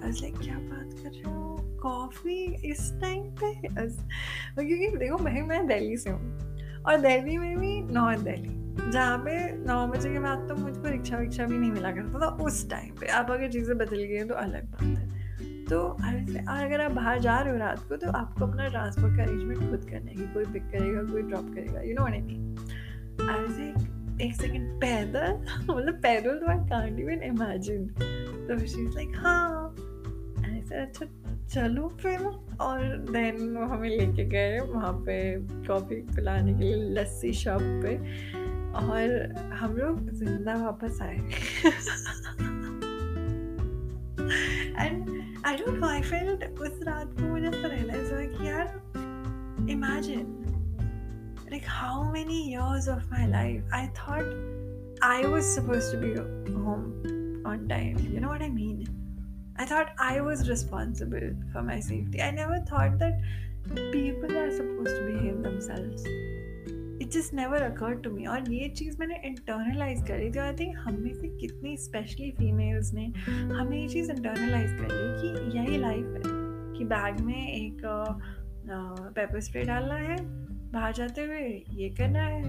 आई 0.06 0.12
लाइक 0.12 0.38
क्या 0.38 0.58
बात 0.58 0.94
कर 0.94 1.10
रहे 1.10 1.34
हो? 1.34 1.56
कॉफ़ी 1.82 2.44
इस 2.66 2.92
टाइम 3.02 3.24
पे? 3.42 3.54
क्योंकि 3.64 4.98
देखो 4.98 5.18
मैं 5.18 5.42
मैं 5.48 5.66
दिल्ली 5.68 5.98
से 5.98 6.10
हूँ। 6.10 6.38
और 6.84 6.98
दिल्ली 6.98 7.38
में 7.38 7.58
भी 7.58 7.82
नॉर्थ 7.94 8.20
दिल्ली। 8.20 8.92
जहाँ 8.92 9.18
पे 9.20 9.36
नौ 9.58 9.88
बजे 9.88 10.10
के 10.10 10.20
बाद 10.20 10.48
तो 10.50 10.56
मुझको 10.56 10.90
रिक्शा 10.90 11.18
विक्शा 11.18 11.46
भी 11.46 11.58
नहीं 11.58 11.72
मिला 11.72 11.92
करता 11.92 12.20
था 12.20 12.28
उस 12.46 12.70
टाइम 12.70 12.94
पे। 12.96 13.08
आप 13.20 13.32
अगर 13.32 13.52
चीज़ें 13.52 13.78
बदल 13.78 13.96
गई 13.98 14.16
हैं 14.16 14.28
तो 14.28 14.34
अलग 14.36 14.72
बात 14.72 14.98
है। 14.98 15.07
तो 15.70 15.82
अगर 16.50 16.82
आप 16.82 16.92
बाहर 16.92 17.20
जा 17.20 17.40
रहे 17.40 17.54
हो 17.54 17.60
रात 17.60 17.80
को 17.90 17.98
तो 17.98 18.12
आपको 18.12 18.46
अपना 18.46 18.68
ट्रांसपोर्ट 18.68 19.18
का 19.18 19.24
अरेंजमेंट 19.24 19.70
खुद 19.70 19.90
करना 19.90 20.10
है 20.10 20.16
कि, 20.16 20.28
कोई 20.34 20.46
पिक 20.46 20.64
करेगा, 20.64 21.04
कोई 21.04 21.22
ड्रॉप 21.22 21.54
करेगा 21.54 21.82
you 21.82 21.94
know 21.94 22.06
I 22.06 22.12
mean 22.12 22.56
I 23.22 24.28
एक 24.28 24.36
सेकंड 24.36 24.82
पैदल? 24.82 25.32
मतलब 25.76 25.94
पैदल 25.94 26.38
तो 26.38 26.52
आई 26.52 26.58
कांट 26.58 27.00
इवन 27.00 27.24
इमेजिन 27.24 27.88
तो 28.48 28.60
शी 28.60 28.82
इज़ 28.82 28.96
लाइक 28.96 29.12
हाँ। 29.16 29.76
ऐसे 30.58 30.76
अच्छा 30.76 31.06
चलो 31.48 31.88
फिर। 32.02 32.20
और 32.62 32.98
देन 32.98 33.56
वो 33.56 33.66
हमें 33.66 33.90
लेके 33.90 34.26
गए 34.26 34.60
वहाँ 34.60 34.94
पे 34.94 35.36
कॉफ़ी 35.68 35.96
पिलाने 35.96 36.54
के 36.54 36.60
लिए 36.60 36.76
लस्सी 36.76 37.34
शॉप 37.34 37.62
पे। 37.62 37.98
और 38.74 39.34
हम 39.54 39.78
लोग 39.78 40.10
ज़िंदा 40.10 40.54
वापस 40.54 41.00
आए। 41.02 41.18
don't 46.10 46.26
know, 46.26 46.34
I 46.34 46.39
felt 46.39 46.60
उस 46.60 46.80
रात 46.84 47.08
को 47.20 47.28
मुझे 47.28 47.48
ऐसा 47.48 47.67
रियलाइज़ 47.67 48.13
हुआ 48.13 48.26
कि 48.38 48.48
यार 48.48 48.67
imagine 49.67 50.28
like 51.52 51.65
how 51.65 52.04
many 52.04 52.50
years 52.50 52.88
of 52.88 53.10
my 53.12 53.26
life 53.26 53.63
I 53.72 53.88
thought 53.88 54.26
I 55.02 55.26
was 55.26 55.46
supposed 55.46 55.91
to 55.91 55.98
be 55.98 56.15
home 56.54 57.41
on 57.46 57.67
time. 57.67 57.98
You 58.13 58.20
know 58.20 58.30
what 58.30 58.41
I 58.41 58.50
mean? 58.50 58.88
I 59.58 59.65
thought 59.65 59.89
I 60.00 60.22
was 60.22 60.50
responsible 60.50 61.30
for 61.52 61.62
my 61.62 61.80
safety. 61.80 62.22
I 62.22 62.32
never 62.32 62.60
thought 62.60 63.00
that 63.00 63.20
people 63.91 64.38
are 64.38 64.52
supposed 64.52 64.96
to 64.96 65.06
behave 65.06 65.43
themselves. 65.43 66.04
It 67.08 67.13
just 67.13 67.34
never 67.34 67.62
occurred 67.62 68.02
to 68.04 68.10
me 68.12 68.26
और 68.26 68.50
ये 68.54 68.70
चीज़ 68.70 68.98
मैंने 69.00 69.15
internalise 69.26 70.02
करी 70.08 70.30
थी 70.32 70.39
I 70.39 70.54
think 70.54 70.78
हम 70.78 70.96
में 71.00 71.13
से 71.13 71.28
कितनी 71.38 71.78
specially 71.78 72.32
females 72.32 72.93
ने 72.93 73.06
हमें 73.30 73.78
ये 73.78 73.88
चीज़ 73.88 74.12
इंटरनलाइज 74.12 74.72
कर 74.72 74.88
कि 75.22 75.58
यही 75.58 75.78
लाइफ 75.78 76.06
है 76.06 76.22
कि 76.78 76.86
बैग 76.86 77.20
में 77.20 77.48
एक 77.48 77.82
पेपर 79.15 79.39
स्प्रे 79.39 79.63
डालना 79.63 79.96
है 79.96 80.17
बाहर 80.72 80.93
जाते 80.93 81.22
हुए 81.22 81.39
ये 81.72 81.89
करना 81.89 82.24
है 82.24 82.41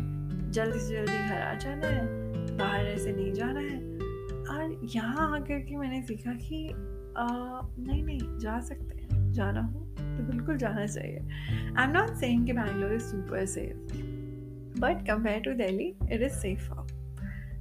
जल्दी 0.50 0.80
से 0.80 0.96
जल्दी 0.96 1.18
घर 1.28 1.40
आ 1.42 1.54
जाना 1.54 1.86
है 1.86 2.56
बाहर 2.56 2.86
ऐसे 2.86 3.12
नहीं 3.12 3.32
जाना 3.32 3.60
है। 3.60 3.78
और 4.50 4.80
यहाँ 4.96 5.30
आकर 5.36 5.60
के 5.60 5.76
मैंने 5.76 6.02
सीखा 6.02 6.32
कि 6.32 6.66
आ, 6.68 7.26
नहीं 7.78 8.02
नहीं 8.02 8.38
जा 8.38 8.60
सकते 8.60 8.98
हैं 8.98 9.32
जाना 9.32 9.60
हो 9.60 9.80
तो 9.80 10.30
बिल्कुल 10.32 10.56
जाना 10.56 10.86
चाहिए। 10.86 11.18
आई 11.78 11.84
एम 11.84 11.90
नॉट 11.90 12.14
सेइंग 12.16 12.46
कि 12.46 12.52
Bangalore 12.52 12.94
is 12.94 13.02
super 13.02 13.44
safe 13.46 14.17
but 14.80 15.06
compare 15.06 15.40
to 15.40 15.52
Delhi 15.52 15.94
it 16.12 16.22
is 16.22 16.32
safer 16.32 16.96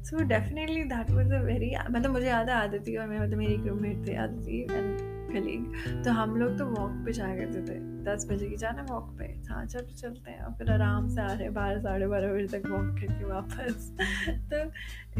so 0.03 0.23
definitely 0.23 0.83
that 0.83 1.11
was 1.11 1.33
a 1.33 1.41
very 1.41 1.75
मतलब 1.91 2.11
मुझे 2.11 2.27
याद 2.27 2.49
है 2.49 2.55
आदती 2.55 2.95
और 2.97 3.07
मैं 3.07 3.19
मतलब 3.19 3.37
मेरी 3.37 3.53
एक 3.53 3.65
रूममेट 3.67 4.07
थे, 4.07 4.15
आदती 4.15 4.61
एंड 4.61 4.97
कलीग 5.27 6.03
तो 6.03 6.11
हम 6.11 6.35
लोग 6.35 6.57
तो 6.57 6.65
वॉक 6.65 6.91
पे 7.05 7.11
जाया 7.13 7.35
करते 7.35 7.61
थे। 7.61 7.79
दस 8.03 8.27
बजे 8.29 8.47
की 8.49 8.57
जाना 8.57 8.85
वॉक 8.89 9.09
पे। 9.19 9.25
हाँ 9.49 9.65
चलो, 9.65 9.95
चलते 9.95 10.31
हैं। 10.31 10.39
और 10.39 10.53
फिर 10.53 10.71
आराम 10.71 11.07
से 11.07 11.21
आ 11.21 11.31
रहे 11.33 11.49
बारह, 11.49 11.79
साढ़े 11.79 12.07
बारह 12.07 12.33
बजे 12.33 12.47
तक 12.47 12.67
वॉक 12.69 12.95
करके 12.99 13.25
वापस। 13.25 13.91
तो 14.53 14.57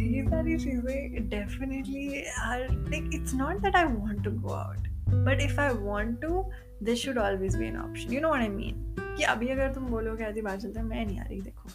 ये 0.02 0.24
सारी 0.24 0.58
चीज़ें 0.58 1.30
definitely 1.30 2.24
are 2.40 2.60
like 2.60 3.10
it's 3.14 3.34
not 3.34 3.58
that 3.58 3.76
I 3.76 3.84
want 3.84 4.24
to 4.24 4.32
go 4.32 4.54
out 4.54 4.88
but 5.10 5.42
if 5.42 5.60
I 5.60 5.74
want 5.74 6.22
to 6.22 6.44
this 6.84 7.00
should 7.00 7.18
always 7.18 7.56
be 7.56 7.66
an 7.66 7.78
option 7.78 8.14
you 8.14 8.22
know 8.22 8.34
what 8.34 8.40
I 8.40 8.50
mean 8.50 8.96
कि 9.18 9.24
अभी 9.24 9.48
अगर 9.48 9.74
तुम 9.74 9.86
बोलोगे, 9.86 10.24
आदि 10.24 10.42
बात 10.42 10.60
चलते 10.60 10.82
मैं 10.82 11.06
नहीं 11.06 11.20
आ 11.20 11.24
रही, 11.24 11.42
देखो। 11.42 11.70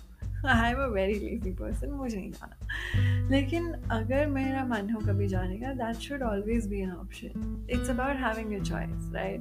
I 0.46 0.70
am 0.70 0.78
a 0.78 0.86
very 0.86 1.14
lazy 1.14 1.50
person 1.52 1.90
मुझे 1.90 2.16
नहीं 2.16 2.30
जाना 2.30 3.28
लेकिन 3.30 3.72
अगर 3.72 4.26
मेरा 4.26 4.64
मन 4.64 4.90
हो 4.90 5.00
कभी 5.00 5.28
जाने 5.28 5.56
का 5.56 5.72
that 5.72 5.96
should 5.96 6.22
always 6.22 6.66
be 6.68 6.80
an 6.80 6.90
option 6.90 7.66
it's 7.70 7.90
about 7.90 8.16
having 8.16 8.60
a 8.60 8.62
choice 8.62 9.10
right 9.14 9.40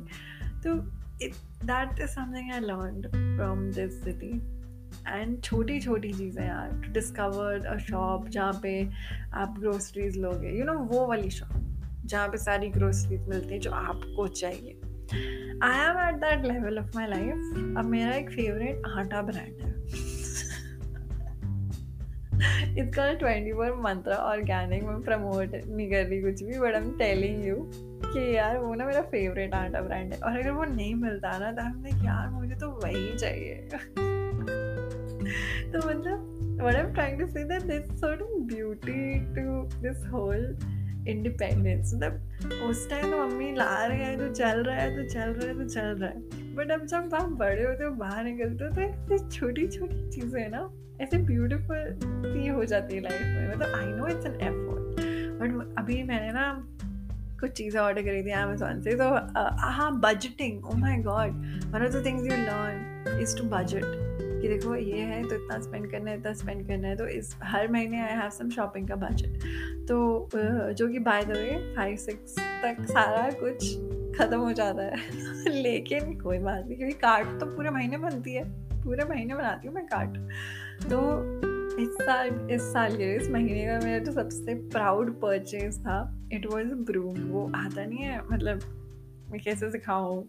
तो 0.63 0.75
it 1.25 1.33
that 1.65 1.99
is 1.99 2.09
something 2.09 2.51
I 2.53 2.59
learn 2.59 3.01
from 3.37 3.69
this 3.71 4.03
city 4.03 4.31
and 5.07 5.41
छोटी 5.43 5.79
छोटी 5.81 6.11
चीज़ें 6.13 6.45
यार 6.45 6.81
टू 6.81 6.91
डिस्कवर 6.91 7.65
अ 7.65 7.77
शॉप 7.77 8.27
जहाँ 8.29 8.59
पे 8.63 8.71
आप 9.33 9.55
ग्रोसरीज 9.59 10.17
लोगे। 10.17 10.49
यू 10.57 10.65
नो 10.65 10.73
वो 10.73 11.05
वाली 11.07 11.29
शॉप 11.29 11.53
जहाँ 12.05 12.27
पे 12.27 12.37
सारी 12.37 12.69
ग्रोसरीज 12.69 13.27
मिलती 13.27 13.53
हैं 13.53 13.59
जो 13.61 13.71
आपको 13.71 14.27
चाहिए। 14.27 14.79
I 15.63 15.79
am 15.79 15.99
at 16.07 16.15
that 16.15 16.45
level 16.45 16.79
of 16.79 16.91
my 16.95 17.07
life 17.07 17.77
अब 17.77 17.85
मेरा 17.85 18.13
एक 18.15 18.29
फेवरेट 18.29 18.81
आटा 18.97 19.21
ब्रांड 19.21 19.61
है। 19.61 19.70
It's 22.77 22.95
called 22.95 23.19
twenty 23.19 23.53
four 23.53 23.75
Mantra 23.75 24.15
organic 24.15 24.83
मैं 24.83 25.01
प्रमोट 25.01 25.51
नहीं 25.67 25.91
कर 25.91 26.05
रही 26.05 26.21
कुछ 26.21 26.43
भी 26.43 26.59
but 26.59 26.75
I 26.75 26.81
am 26.81 26.97
telling 26.97 27.45
you 27.47 27.55
कि 28.05 28.37
यार 28.37 28.57
वो 28.57 28.73
ना 28.75 28.85
मेरा 28.85 29.01
फेवरेट 29.01 29.53
आटा 29.53 29.81
ब्रांड 29.81 30.13
है। 30.13 30.19
और 30.19 30.39
अगर 30.39 30.51
वो 30.51 30.63
नहीं 30.63 30.95
मिलता 30.95 31.37
ना 31.37 31.51
तो 31.51 31.61
हमने 31.61 31.89
यार, 31.89 32.29
मुझे 32.29 32.55
तो 32.55 32.69
वही 32.69 33.17
चाहिए। 33.17 33.55
तो 35.71 35.89
मतलब 35.89 36.37
what 36.61 36.75
I'm 36.75 36.93
trying 36.93 37.17
to 37.19 37.27
say 37.27 37.43
that 37.43 37.67
there's 37.67 37.99
certain 37.99 38.47
beauty 38.47 39.21
to 39.35 39.43
this 39.85 40.05
whole 40.13 40.67
independence 41.07 41.93
मतलब 41.95 42.31
उस 42.63 42.89
टाइम 42.89 43.11
तो 43.11 43.27
मम्मी 43.27 43.51
ला 43.51 43.85
रहे 43.85 43.97
हैं 43.97 44.17
तो 44.17 44.33
चल 44.33 44.63
रहा 44.63 44.75
है 44.75 44.95
तो 44.95 45.13
चल 45.13 45.19
रहा 45.19 45.47
है 45.47 45.57
तो 45.57 45.69
चल 45.69 45.81
रहा 45.81 46.09
है। 46.09 46.40
बट 46.55 46.71
अब 46.71 46.85
जब 46.85 47.15
आप 47.15 47.29
बड़े 47.39 47.63
होते 47.63 47.83
हो, 47.83 47.91
बाहर 47.95 48.23
निकलते 48.23 48.63
हो 48.63 48.69
तो 48.71 48.81
ऐसी 48.81 49.29
छोटी 49.29 49.67
छोटी 49.67 50.09
चीज़ें 50.11 50.49
ना, 50.49 50.69
ऐसे 51.01 51.17
ब्यूटीफुल 51.29 51.97
सी 52.25 52.47
हो 52.47 52.65
जाती 52.65 52.95
है 52.95 53.01
लाइफ 53.01 53.21
में। 53.21 53.55
मतलब 53.55 53.75
I 53.75 53.85
know 53.87 54.07
it's 54.07 54.25
an 54.25 54.35
effort 54.41 54.79
but 55.41 55.77
अभी 55.79 56.03
मैंने 56.03 56.31
ना 56.33 56.51
कुछ 57.39 57.51
चीज़ें 57.51 57.79
ऑर्डर 57.81 58.01
करी 58.03 58.23
थी 58.23 58.31
अमेजोन 58.31 58.81
से 58.81 58.95
तो 58.95 59.09
हाँ 59.71 59.91
budgeting 59.99 60.65
oh 60.65 60.75
my 60.77 60.97
God 61.03 61.31
one 61.73 61.85
of 61.85 61.91
the 61.91 62.05
things 62.05 62.25
you 62.25 62.37
learn 62.37 63.19
is 63.21 63.37
to 63.37 63.43
budget 63.49 64.09
कि 64.41 64.47
देखो, 64.47 64.75
ये 64.75 64.99
है 64.99 65.21
तो 65.23 65.35
इतना 65.35 65.59
स्पेंड 65.61 65.89
करना 65.91 66.11
है, 66.11 66.17
इतना 66.17 66.33
स्पेंड 66.33 66.67
करना 66.67 66.87
है 66.87 66.95
तो 66.97 67.07
इस, 67.07 67.35
हर 67.43 67.67
महीने 67.71 67.99
आई 68.01 68.15
हैव 68.17 68.29
सम 68.29 68.49
शॉपिंग 68.49 68.87
का 68.87 68.95
बजट 68.95 69.87
तो 69.87 70.29
जो 70.73 70.87
कि 70.87 70.99
by 70.99 71.25
the 71.25 71.31
way 71.31 71.73
five 71.75 71.95
six 71.97 72.35
तक 72.63 72.85
सारा 72.91 73.29
कुछ 73.33 73.75
ख़त्म 74.17 74.37
हो 74.37 74.51
जाता 74.53 74.83
है। 74.83 74.95
लेकिन 75.47 76.19
कोई 76.19 76.39
बात 76.39 76.65
नहीं, 76.67 76.77
क्योंकि 76.77 76.95
कार्ड 76.95 77.39
तो 77.39 77.45
पूरे 77.45 77.69
महीने 77.69 77.97
बनती 77.97 78.33
है। 78.33 78.43
पूरे 78.83 79.05
महीने 79.05 79.35
बनाती 79.35 79.67
हूँ 79.67 79.75
मैं 79.75 79.85
कार्ड 79.85 80.17
तो 80.89 81.01
इस 81.79 81.89
साल 81.89 82.47
इस 82.51 82.61
साल 82.61 82.97
के 82.97 83.15
इस 83.15 83.29
महीने 83.29 83.65
का 83.65 83.85
मेरा 83.85 84.03
जो 84.03 84.11
सबसे 84.11 84.53
प्राउड 84.53 85.21
परचेज 85.21 85.79
था 85.79 86.27
इट 86.33 86.45
वॉज़ 86.45 86.67
ब्रूम 86.67 87.17
वो 87.17 87.51
आता 87.55 87.85
नहीं 87.85 87.99
है 87.99 88.21
मतलब 88.31 88.59
मैं 89.31 89.41
कैसे 89.41 89.71
सिखाऊँ? 89.71 90.27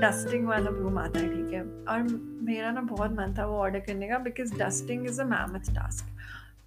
डस्टिंग 0.00 0.46
वाला 0.46 0.70
ब्रूम 0.70 0.98
आता 0.98 1.20
है, 1.20 1.28
ठीक 1.28 1.52
है। 1.52 1.60
और 1.62 2.02
मेरा 2.42 2.70
ना 2.70 2.80
बहुत 2.80 3.10
मन 3.10 3.34
था 3.38 3.46
वो 3.46 3.56
ऑर्डर 3.56 3.78
करने 3.78 4.08
का 4.08 4.18
because 4.18 4.54
dusting 4.58 5.06
is 5.06 5.20
a 5.20 5.24
mammoth 5.24 5.74
task 5.74 6.04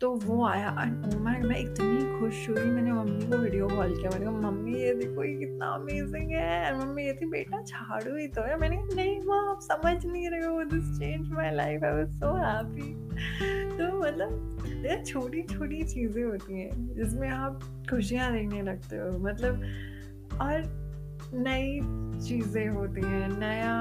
तो 0.01 0.09
वो 0.15 0.45
आया 0.45 0.69
एंड 0.81 1.13
माय 1.15 1.37
मैं 1.39 1.57
इतनी 1.59 2.19
खुश 2.19 2.49
हुई, 2.49 2.63
मैंने 2.65 2.91
मम्मी 2.91 3.25
को 3.27 3.37
वीडियो 3.37 3.67
कॉल 3.67 3.93
किया, 3.95 4.09
मैंने 4.09 4.25
कहा, 4.25 4.39
मम्मी, 4.41 4.73
ये 4.73 4.93
देखो, 4.93 5.23
ये 5.23 5.35
कितना 5.35 5.65
अमेजिंग 5.65 6.31
है। 6.31 6.79
मम्मी, 6.79 7.05
ये 7.05 7.13
थी 7.13 7.25
बेटा 7.25 7.61
झाड़ू 7.61 8.15
ही 8.15 8.27
तो 8.27 8.41
है। 8.41 8.57
मैंने 8.59 8.77
कहा, 8.77 8.95
नहीं 8.95 9.19
माँ, 9.19 9.49
आप 9.51 9.59
समझ 9.61 10.05
नहीं 10.05 10.29
रहे 10.29 10.45
हो 10.45 10.63
this 10.63 10.99
change 10.99 11.29
my 11.31 11.51
life 11.55 11.83
I 11.83 11.91
was 11.91 12.09
so 12.13 12.33
happy 12.37 12.93
तो 13.77 13.99
मतलब 13.99 14.83
ये 14.85 15.03
छोटी 15.03 15.41
छोटी 15.43 15.83
चीज़ें 15.83 16.23
होती 16.23 16.59
हैं, 16.59 16.95
जिसमें 16.95 17.29
आप 17.29 17.59
खुशियाँ 17.89 18.31
देखने 18.33 18.61
लगते 18.61 18.97
हो। 18.97 19.17
मतलब 19.19 19.63
और 20.41 20.80
नई 21.33 21.79
चीज़ें 22.19 22.67
होती 22.67 23.01
हैं, 23.01 23.27
नया 23.39 23.75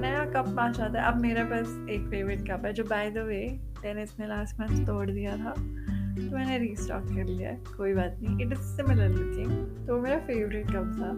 नया 0.00 0.24
कप 0.26 0.58
आ 0.58 0.70
जाता 0.70 1.00
है। 1.00 1.06
अब 1.06 1.20
मेरे 1.20 1.44
पास 1.44 1.76
एक 1.90 2.08
फेवरेट 2.10 2.40
कप 2.50 2.64
है, 2.66 2.72
जो 2.72 2.84
बाय 2.84 3.10
द 3.10 3.24
वे 3.26 3.40
टेनिस 3.82 4.18
ने 4.20 4.26
लास्ट 4.26 4.60
मैच 4.60 4.86
तोड़ 4.86 5.10
दिया 5.10 5.36
था। 5.36 5.50
तो 5.50 6.36
मैंने 6.36 6.58
रीस्टॉक 6.58 7.04
कर 7.06 7.24
लिया 7.24 7.52
कोई 7.76 7.94
बात 7.94 8.18
नहीं। 8.22 8.46
इट 8.46 8.52
इज़ 8.52 8.60
सिमिलर 8.76 9.08
लुकिंग 9.08 9.86
तो 9.86 10.00
मेरा 10.00 10.18
फेवरेट 10.26 10.66
कप 10.66 10.92
था। 10.98 11.12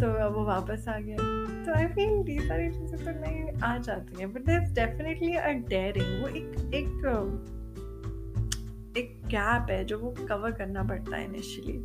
तो 0.00 0.12
अब 0.24 0.34
वो 0.34 0.44
वापस 0.44 0.88
आ 0.88 0.98
गया। 0.98 1.16
तो 1.66 1.72
आई 1.72 1.86
फील 1.86 2.30
ये 2.30 2.46
सारी 2.48 2.70
चीज़ें 2.70 3.04
तो 3.04 3.20
नहीं 3.20 3.60
आ 3.64 3.76
जाती 3.78 4.20
हैं 4.20 4.32
but 4.32 4.44
there 4.46 4.58
definitely 4.74 5.32
a 5.34 5.52
daring 5.68 6.22
वो 6.22 6.28
एक 6.28 6.74
एक 6.74 6.88
एक 8.96 9.20
गैप 9.26 9.70
है, 9.70 9.84
जो 9.84 9.98
वो 9.98 10.14
कवर 10.28 10.52
करना 10.52 10.82
पड़ता 10.82 11.16
है 11.16 11.24
इनिशियली 11.24 11.76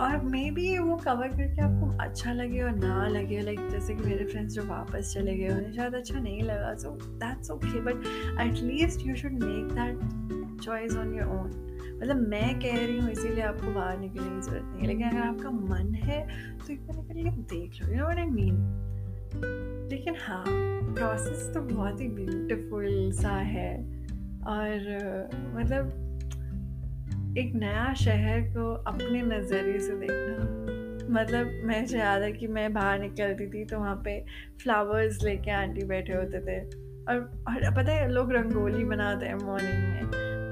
और 0.00 0.24
मे 0.24 0.50
बी 0.50 0.66
वो 0.78 0.96
कवर 0.96 1.28
करके 1.28 1.62
आपको 1.62 1.86
अच्छा 2.02 2.32
लगे 2.32 2.60
और 2.62 2.76
ना 2.76 3.06
लगे 3.08 3.40
लाइक 3.40 3.68
जैसे 3.70 3.94
कि 3.94 4.04
मेरे 4.04 4.24
फ्रेंड्स 4.24 4.54
जो 4.54 4.62
वापस 4.66 5.12
चले 5.14 5.36
गए, 5.36 5.48
उन्हें 5.48 5.72
शायद 5.72 5.94
अच्छा 5.94 6.18
नहीं 6.18 6.42
लगा 6.42 6.74
so 6.74 6.90
that's 7.22 7.50
okay 7.50 7.80
but 7.80 8.06
at least 8.40 9.06
you 9.06 9.16
should 9.16 9.32
make 9.44 9.72
that 9.72 10.62
choice 10.62 10.96
on 10.96 11.14
your 11.14 11.28
own 11.38 11.50
मतलब 12.02 12.28
मैं 12.28 12.58
कह 12.60 12.76
रही 12.76 12.98
हूँ, 12.98 13.10
इसीलिए 13.10 13.42
आपको 13.44 13.72
बाहर 13.72 13.98
निकलने 13.98 14.28
की 14.30 14.40
ज़रूरत 14.40 14.64
नहीं 14.64 14.80
है। 14.80 14.86
लेकिन 14.86 15.08
अगर 15.08 15.20
आपका 15.20 15.50
मन 15.50 15.94
है 15.94 16.20
तो 16.58 16.72
एक 16.72 16.86
बार 16.86 16.96
निकल 16.96 17.30
के 17.30 17.42
देख 17.54 17.80
लो 17.80 17.88
you 17.88 17.98
know 17.98 18.04
what 18.04 18.18
I 18.18 18.26
mean 18.26 19.88
लेकिन 19.90 20.14
हाँ 20.18 20.44
प्रोसेस 20.46 21.50
तो 21.54 21.60
बहुत 21.74 22.00
ही 22.00 22.08
ब्यूटीफुल 22.10 23.10
सा 23.14 23.36
है। 23.54 23.72
और 24.48 24.78
मतलब 25.54 25.92
एक 27.38 27.52
नया 27.54 27.94
शहर 27.94 28.40
को 28.40 28.74
अपने 28.74 29.22
नज़रिए 29.22 29.78
से 29.78 29.92
देखना। 29.92 31.14
मतलब 31.20 31.46
मैं 31.64 31.86
याद 31.98 32.22
है 32.22 32.32
कि 32.32 32.46
मैं 32.46 32.72
बाहर 32.72 32.98
निकलती 32.98 33.46
थी 33.46 33.64
तो 33.64 33.78
वहाँ 33.78 34.02
पे 34.04 34.24
फ्लावर्स 34.62 35.24
लेके 35.24 35.50
आंटी 35.50 35.84
बैठे 35.84 36.12
होते 36.12 36.40
थे। 36.40 36.60
और, 37.08 37.44
और 37.48 37.74
पता 37.76 37.92
है 37.92 38.12
लोग 38.12 38.32
रंगोली 38.32 38.84
बनाते 38.84 39.26
हैं 39.26 39.34
मॉर्निंग 39.34 39.78
में। 39.78 40.02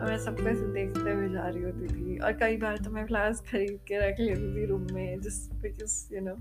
और 0.01 0.07
मैं 0.09 0.19
सबको 0.19 0.43
ऐसे 0.43 0.73
देखते 0.73 1.11
हुए 1.11 1.29
जा 1.29 1.49
रही 1.49 1.62
होती 1.62 1.87
थी। 1.87 2.19
और 2.19 2.33
कई 2.33 2.57
बार 2.57 2.77
तो 2.77 2.91
मैं 2.91 3.07
फ्लावर्स 3.07 3.41
खरीद 3.41 3.79
के 3.88 4.09
रख 4.09 4.21
लेती 4.21 4.57
थी 4.57 4.67
रूम 4.67 4.87
में 4.93 5.21
just 5.21 5.62
because 5.62 6.14
you 6.14 6.21
know 6.21 6.35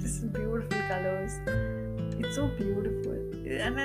this 0.00 0.24
beautiful 0.24 0.80
colours 0.80 1.40
it's 2.18 2.36
so 2.36 2.42
beautiful 2.42 3.46
and 3.48 3.78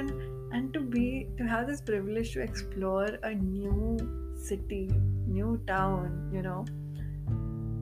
and 0.55 0.73
to 0.73 0.79
be 0.79 1.35
to 1.39 1.45
have 1.45 1.63
this 1.63 1.81
privilege 1.81 2.35
to 2.35 2.41
explore 2.41 3.19
a 3.23 3.29
new 3.35 3.97
city, 4.37 4.83
new 5.29 5.67
town 5.67 6.31
you 6.35 6.41
know 6.41 6.61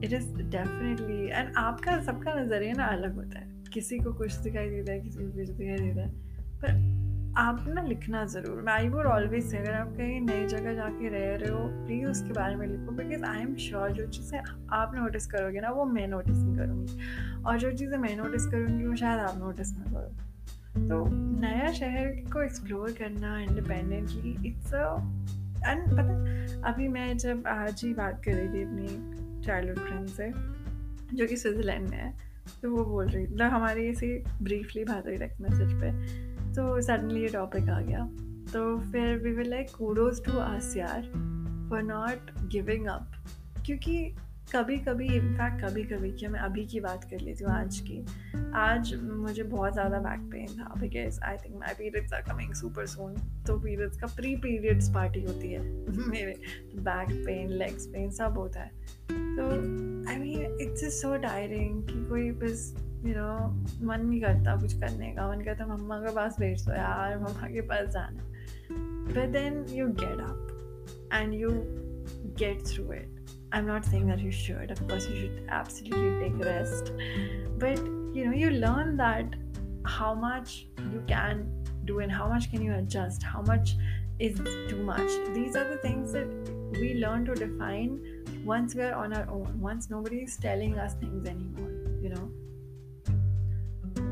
it 0.04 0.12
is 0.12 0.26
definitely 0.34 1.28
and 1.28 1.52
आपका, 1.56 2.02
सबका 2.02 2.34
नज़रिया 2.34 2.72
ना 2.72 2.84
अलग 2.84 3.14
होता 3.14 3.38
है। 3.38 3.64
किसी 3.72 3.98
को 3.98 4.12
कुछ 4.12 4.34
दिखाई 4.34 4.70
देता 4.70 4.92
है, 4.92 5.00
किसी 5.00 5.18
को 5.18 5.30
कुछ 5.30 5.48
दिखाई 5.48 5.78
देता 5.78 6.02
है। 6.02 6.08
पर 6.62 7.04
आप 7.38 7.64
ना 7.68 7.82
लिखना 7.82 8.24
ज़रूर। 8.24 8.60
मैं 8.62 8.72
आई 8.72 8.88
वुड 8.88 9.06
ऑलवेज 9.06 9.44
से 9.44 9.58
अगर 9.58 9.72
आप 9.72 9.88
कहीं 9.96 10.20
नई 10.20 10.46
जगह 10.46 10.74
जाके 10.74 11.08
रह 11.08 11.34
रहे 11.36 11.50
हो 11.50 11.86
प्लीज़ 11.86 12.06
उसके 12.06 12.32
बारे 12.32 12.56
में 12.56 12.66
लिखो 12.66 12.92
बिकॉज़ 12.92 13.24
आई 13.24 13.40
एम 13.40 13.54
श्योर 13.54 13.90
जो 13.90 14.06
चीज़ें 14.06 14.38
आप 14.72 14.92
नोटिस 14.94 15.26
करोगे 15.26 15.60
ना, 15.60 15.70
वो 15.70 15.84
मैं 15.84 16.08
नोटिस 16.08 16.36
नहीं 16.36 16.56
करूँगी। 16.56 17.42
और 17.42 17.58
जो 17.58 17.72
चीज़ें 17.72 17.98
मैं 17.98 18.16
नोटिस 18.16 18.46
करूँगी, 18.46 18.86
वो 18.86 18.96
शायद 18.96 19.20
आप 19.20 19.38
नोटिस 19.38 19.72
ना 19.78 19.84
करो। 19.92 20.88
तो 20.88 21.04
नया 21.40 21.72
शहर 21.72 22.08
को 22.32 22.42
एक्सप्लोर 22.42 22.92
करना 22.92 23.38
इंडिपेंडेंटली 23.40 24.36
इट्स 24.48 24.74
अ 24.74 24.96
एंड 25.58 25.86
पता 25.88 26.68
अभी 26.68 26.88
मैं 26.88 27.16
जब 27.18 27.46
आज 27.46 27.82
ही 27.84 27.92
बात 27.94 28.22
कर 28.24 28.32
रही 28.32 28.48
थी 28.48 28.62
अपनी 28.62 29.42
चाइल्डहुड 29.46 29.78
फ्रेंड 29.78 30.06
से, 30.08 30.30
जो 31.16 31.26
कि 31.26 31.36
स्विट्ज़रलैंड 31.36 31.88
में 31.88 31.96
है 31.96 32.14
तो 32.62 32.70
वो 32.70 32.84
बोल 32.84 33.06
रही 33.06 33.26
मतलब 33.26 33.50
हमारी 33.50 33.88
ऐसी 33.88 34.08
ब्रीफली 34.42 34.84
बात 34.84 35.06
हुई 35.06 35.16
टेक्स्ट 35.16 35.40
मैसेज 35.40 35.72
पे 35.80 35.90
तो 36.54 36.80
सडनली 36.80 37.22
ये 37.22 37.28
टॉपिक 37.28 37.68
आ 37.68 37.80
गया। 37.80 38.04
तो 38.52 38.78
फिर 38.92 39.16
we 39.18 39.30
will 39.30 39.50
like 39.50 39.70
kudos 39.70 40.24
to 40.24 40.38
us 40.38 40.76
यार 40.76 41.02
फॉर 41.70 41.82
नॉट 41.82 42.30
गिविंग 42.50 42.86
अप 42.86 43.12
क्योंकि 43.66 43.96
कभी 44.52 44.76
कभी 44.76 45.06
इनफैक्ट 45.06 45.64
कभी 45.64 45.82
कभी 45.82 46.10
कि 46.12 46.26
मैं 46.26 46.40
अभी 46.40 46.64
की 46.66 46.80
बात 46.80 47.04
कर 47.04 47.20
लेती 47.20 47.44
हूँ 47.44 47.52
आज 47.52 47.78
की। 47.80 48.04
आज 48.54 48.94
मुझे 48.94 49.42
बहुत 49.42 49.72
ज़्यादा 49.72 49.98
बैक 49.98 50.20
पेन 50.20 50.46
था 50.46 50.74
because 50.80 51.20
I 51.20 51.36
think 51.36 51.56
my 51.56 51.74
periods 51.74 52.12
are 52.12 52.20
coming 52.20 52.52
super 52.54 52.86
soon 52.86 53.14
तो 53.46 53.58
पीरियड्स 53.58 54.00
का 54.00 54.06
प्री 54.06 54.36
पीरियड्स 54.36 54.90
पार्टी 54.94 55.22
होती 55.22 55.52
है 55.52 55.62
मेरे। 56.08 56.34
बैक 56.76 57.10
पेन 57.26 57.50
लेग्स 57.50 57.86
पेन 57.86 58.10
सब 58.10 58.38
होता 58.38 58.60
है। 58.60 58.70
तो 59.10 59.50
I 60.10 60.16
mean 60.16 60.58
it's 60.60 60.84
is 60.84 60.94
so 60.94 61.16
tiring 61.16 61.82
कि 61.88 62.04
कोई 62.04 62.30
बस 62.30 62.74
यू 63.06 63.14
नो 63.16 63.48
मन 63.86 64.06
नहीं 64.06 64.20
करता 64.20 64.56
कुछ 64.56 64.80
करने 64.80 65.12
का। 65.12 65.28
मन 65.32 65.44
करता 65.44 65.66
मम्मा 65.66 65.98
के 65.98 66.14
पास 66.14 66.36
भेज 66.40 66.66
दो 66.66 66.72
यार, 66.72 67.18
मम्मा 67.18 67.48
के 67.48 67.60
पास 67.60 67.88
जाना। 67.88 68.30
But 69.12 69.32
then 69.32 69.64
you 69.68 69.86
get 69.86 70.20
up 70.20 71.10
and 71.12 71.34
you 71.34 71.50
get 72.38 72.66
through 72.66 72.92
it 72.92 73.15
I'm 73.53 73.67
not 73.67 73.85
saying 73.85 74.07
that 74.07 74.19
you 74.19 74.31
should. 74.31 74.71
Of 74.71 74.87
course, 74.87 75.07
you 75.07 75.15
should 75.21 75.45
absolutely 75.49 76.29
take 76.29 76.45
rest. 76.45 76.91
But 77.57 77.77
you 78.13 78.25
know, 78.25 78.31
you 78.31 78.51
learn 78.51 78.97
that 78.97 79.35
how 79.85 80.13
much 80.13 80.67
you 80.77 81.03
can 81.07 81.49
do 81.85 81.99
and 81.99 82.11
how 82.11 82.27
much 82.27 82.51
can 82.51 82.61
you 82.61 82.73
adjust, 82.73 83.23
how 83.23 83.41
much 83.41 83.75
is 84.19 84.39
too 84.69 84.83
much. 84.83 85.09
These 85.33 85.55
are 85.55 85.67
the 85.67 85.77
things 85.77 86.11
that 86.13 86.27
we 86.73 86.95
learn 86.95 87.25
to 87.25 87.33
define 87.33 87.99
once 88.45 88.75
we 88.75 88.83
are 88.83 88.93
on 88.93 89.13
our 89.13 89.29
own, 89.29 89.59
once 89.59 89.89
nobody 89.89 90.19
is 90.19 90.37
telling 90.37 90.77
us 90.77 90.93
things 90.95 91.27
anymore, 91.27 91.71
you 92.01 92.09
know. 92.09 92.29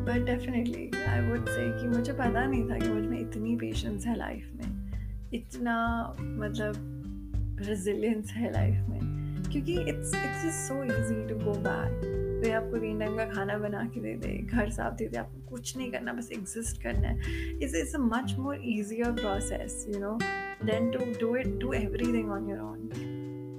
But 0.10 0.26
definitely 0.26 0.90
I 1.08 1.20
would 1.30 1.50
say 1.50 1.66
कि 1.80 1.88
मुझे 1.88 2.14
पता 2.14 2.46
नहीं 2.46 2.64
था 2.70 2.78
कि 2.80 2.88
मुझ 2.90 3.04
में 3.08 3.20
इतनी 3.20 3.56
patience 3.64 4.06
है 4.06 4.16
लाइफ 4.18 4.50
में 4.56 5.32
इतना 5.34 5.76
मतलब 6.20 7.58
रेजिलियंस 7.68 8.32
है 8.32 8.52
लाइफ 8.54 8.88
में 8.90 9.13
क्योंकि 9.55 9.73
it's 9.81 10.15
it's 10.15 10.45
just 10.45 10.69
so 10.69 10.83
easy 10.85 11.27
to 11.29 11.35
go 11.45 11.53
back 11.65 12.01
कोई 12.43 12.51
आपको 12.53 12.79
तीन 12.79 12.99
टाइम 13.01 13.17
का 13.17 13.25
खाना 13.25 13.57
बना 13.59 13.83
के 13.95 14.01
दे 14.01 14.15
दे, 14.15 14.33
घर 14.39 14.71
साफ़ 14.71 14.95
दे 14.95 15.07
दे, 15.09 15.17
आपको 15.19 15.51
कुछ 15.51 15.77
नहीं 15.77 15.91
करना, 15.93 16.13
बस 16.13 16.31
एग्जिस्ट 16.33 16.83
करना 16.83 17.09
है। 17.09 17.15
It's 17.63 17.75
it's 17.75 17.95
a 17.95 17.99
much 17.99 18.35
more 18.39 18.59
easier 18.65 19.13
process 19.13 19.87
you 19.91 20.01
know 20.01 20.19
then 20.65 20.91
to 20.91 20.99
do 21.21 21.37
it 21.37 21.55
do 21.61 21.73
everything 21.73 22.31
on 22.31 22.49
your 22.51 22.61
own 22.61 22.89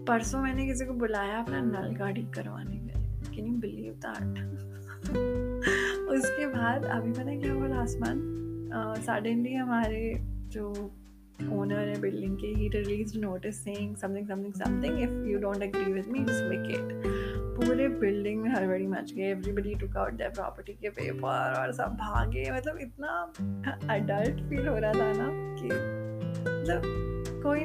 परसों 0.08 0.42
मैंने 0.42 0.66
किसी 0.68 0.86
को 0.86 0.94
बुलाया 0.94 1.38
अपना 1.38 1.62
नल 1.62 1.96
का 1.96 2.12
ठीक 2.12 2.30
करवाने 2.34 2.78
के 2.78 3.00
लिए। 3.00 3.36
कैन 3.36 3.48
यू 3.48 3.58
बिलीव 3.60 3.94
दैट 4.06 4.44
उसके 6.10 6.46
बाद, 6.48 6.86
अभी 6.86 7.12
पता 7.12 7.40
क्या 7.42 7.54
हुआ 7.54 7.82
आसमान 7.82 8.22
सडनली 9.08 9.54
हमारे 9.54 10.14
जो 10.54 10.72
ओनर 11.44 11.88
है 11.88 12.00
बिल्डिंग 12.02 12.38
के 12.38 12.48
ही 12.48 12.68
release 12.68 13.18
notice 13.20 13.64
saying 13.64 13.96
something 13.96 14.28
something 14.28 14.54
something 14.54 15.00
if 15.00 15.28
you 15.28 15.40
don't 15.40 15.64
agree 15.64 15.94
with 15.94 16.08
me 16.08 16.20
just 16.20 16.44
vacate 16.44 17.34
पूरे 17.56 17.88
बिल्डिंग 17.88 18.42
में 18.42 18.50
हड़बड़ी 18.50 18.88
मच 18.88 19.14
गई। 19.14 19.24
Everybody 19.24 19.76
took 19.76 19.98
out 19.98 20.14
their 20.14 20.30
property 20.30 20.74
के 20.74 20.90
पेपर 20.90 21.54
और 21.60 21.72
सब 21.74 21.94
भागे। 21.96 22.52
मतलब 22.52 22.78
इतना 22.78 23.34
अडल्ट 23.94 24.42
फील 24.50 24.68
हो 24.68 24.78
रहा 24.78 24.92
था 24.94 25.12
ना 25.14 25.30
कि 25.60 25.66
मतलब 25.66 27.42
कोई 27.44 27.60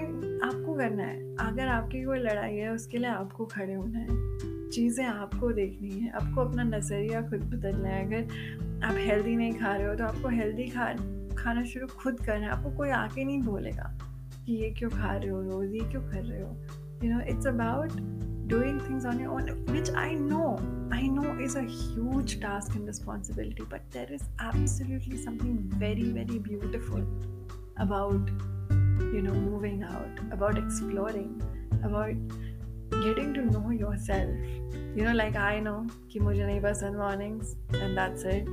आपको 0.49 0.75
करना 0.75 1.03
है। 1.03 1.37
अगर 1.37 1.67
आपकी 1.67 2.03
कोई 2.05 2.19
लड़ाई 2.19 2.57
है, 2.57 2.73
उसके 2.73 2.99
लिए 2.99 3.11
आपको 3.11 3.45
खड़े 3.45 3.75
होना 3.75 3.99
है। 3.99 4.69
चीज़ें 4.71 5.05
आपको 5.05 5.53
देखनी 5.53 5.91
है। 5.91 6.11
आपको 6.11 6.41
अपना 6.41 6.63
नज़रिया 6.63 7.23
खुद 7.23 7.41
बदलना 7.55 7.89
है। 7.89 8.07
अगर 8.07 8.85
आप 8.85 8.95
हेल्दी 8.99 9.37
नहीं 9.37 9.53
खा 9.53 9.75
रहे 9.77 9.87
हो 9.89 9.95
तो 9.95 10.05
आपको 10.05 10.29
हेल्दी 10.29 10.69
खा 10.69 10.93
खाना 11.38 11.64
शुरू 11.64 11.87
खुद 11.87 12.21
कर 12.21 12.33
रहे 12.33 12.43
हैं। 12.43 12.49
आपको 12.49 12.71
कोई 12.71 12.90
आके 12.90 13.25
नहीं 13.25 13.40
बोलेगा 13.43 13.99
कि 14.47 14.53
ये 14.53 14.71
क्यों 14.71 14.90
खा 14.90 15.16
रहे 15.16 15.29
हो 15.29 15.43
रोज, 15.43 15.75
ये 15.75 15.81
क्यों 15.81 16.03
कर 16.03 16.23
रहे 16.23 16.43
हो। 16.43 16.57
You 17.05 17.12
know 17.14 17.21
it's 17.21 17.47
about 17.47 17.93
doing 18.49 18.81
things 18.81 19.07
on 19.07 19.21
your 19.21 19.35
own 19.35 19.66
which 19.71 19.90
I 19.90 20.14
know 20.14 20.59
I 20.95 21.09
know 21.09 21.40
is 21.40 21.59
a huge 21.59 22.43
task 22.43 22.77
and 22.77 22.87
responsibility 22.87 23.62
but 23.62 23.81
there 23.81 24.12
is 24.12 24.23
absolutely 24.23 25.16
something 25.16 25.73
very 25.75 26.12
very 26.12 26.38
beautiful 26.38 27.03
about 27.79 28.31
you 29.14 29.23
know 29.23 29.35
moving 29.35 29.83
out 29.85 30.33
about 30.33 30.59
exploring 30.59 31.40
about 31.85 32.14
getting 32.90 33.35
to 33.35 33.44
know 33.46 33.70
yourself. 33.70 34.31
You 34.96 35.05
know, 35.05 35.12
like 35.14 35.37
I 35.37 35.61
know 35.61 35.79
कि 36.12 36.20
मुझे 36.20 36.46
नहीं 36.46 36.61
पसंद 36.62 36.96
mornings 36.96 37.55
and 37.81 37.96
that's 37.96 38.24
it. 38.24 38.48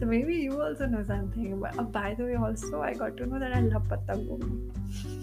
so 0.00 0.06
maybe 0.12 0.36
you 0.36 0.60
also 0.60 0.86
know 0.86 1.04
something. 1.04 1.60
But 1.60 1.78
uh, 1.78 1.82
by 1.82 2.14
the 2.14 2.24
way, 2.24 2.34
also 2.34 2.82
I 2.82 2.94
got 2.94 3.16
to 3.18 3.26
know 3.26 3.38
that 3.38 3.56
I 3.56 3.60
love 3.60 3.88
पत्ता 3.90 4.14
गोभी. 4.28 5.20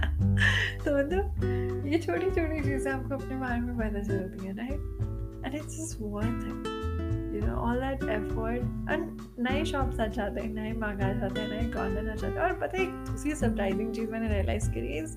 तो 0.84 0.96
मतलब 0.96 1.86
ये 1.86 1.98
छोटी 1.98 2.26
छोटी 2.30 2.60
चीज़ें 2.62 2.90
आपको 2.92 3.14
अपने 3.14 3.36
बारे 3.36 3.60
में 3.60 3.76
पता 3.78 4.02
चलती 4.02 4.46
है 4.46 4.52
right 4.56 5.44
and 5.46 5.54
it's 5.54 5.76
just 5.76 5.98
worth 6.00 6.44
it 6.50 7.34
you 7.34 7.46
know 7.46 7.54
all 7.68 7.80
that 7.80 8.02
effort 8.10 8.90
and 8.90 9.20
नए 9.48 9.64
शॉप्स 9.72 10.00
आ 10.00 10.06
जाते 10.18 10.40
हैं 10.40 10.52
नए 10.54 10.72
मंगा 10.80 11.12
जाते 11.20 11.40
हैं 11.40 11.48
नए 11.50 11.70
कॉर्नर 11.72 12.10
आ 12.10 12.14
जाते 12.14 12.38
हैं 12.38 12.46
और 12.46 12.52
पता 12.60 12.78
है 12.78 12.82
एक 12.84 12.94
दूसरी 13.10 13.34
सरप्राइजिंग 13.34 13.92
चीज़ 13.94 14.10
मैंने 14.10 14.28
रियलाइज़ 14.34 14.70
करी 14.74 14.98
इज़ 14.98 15.16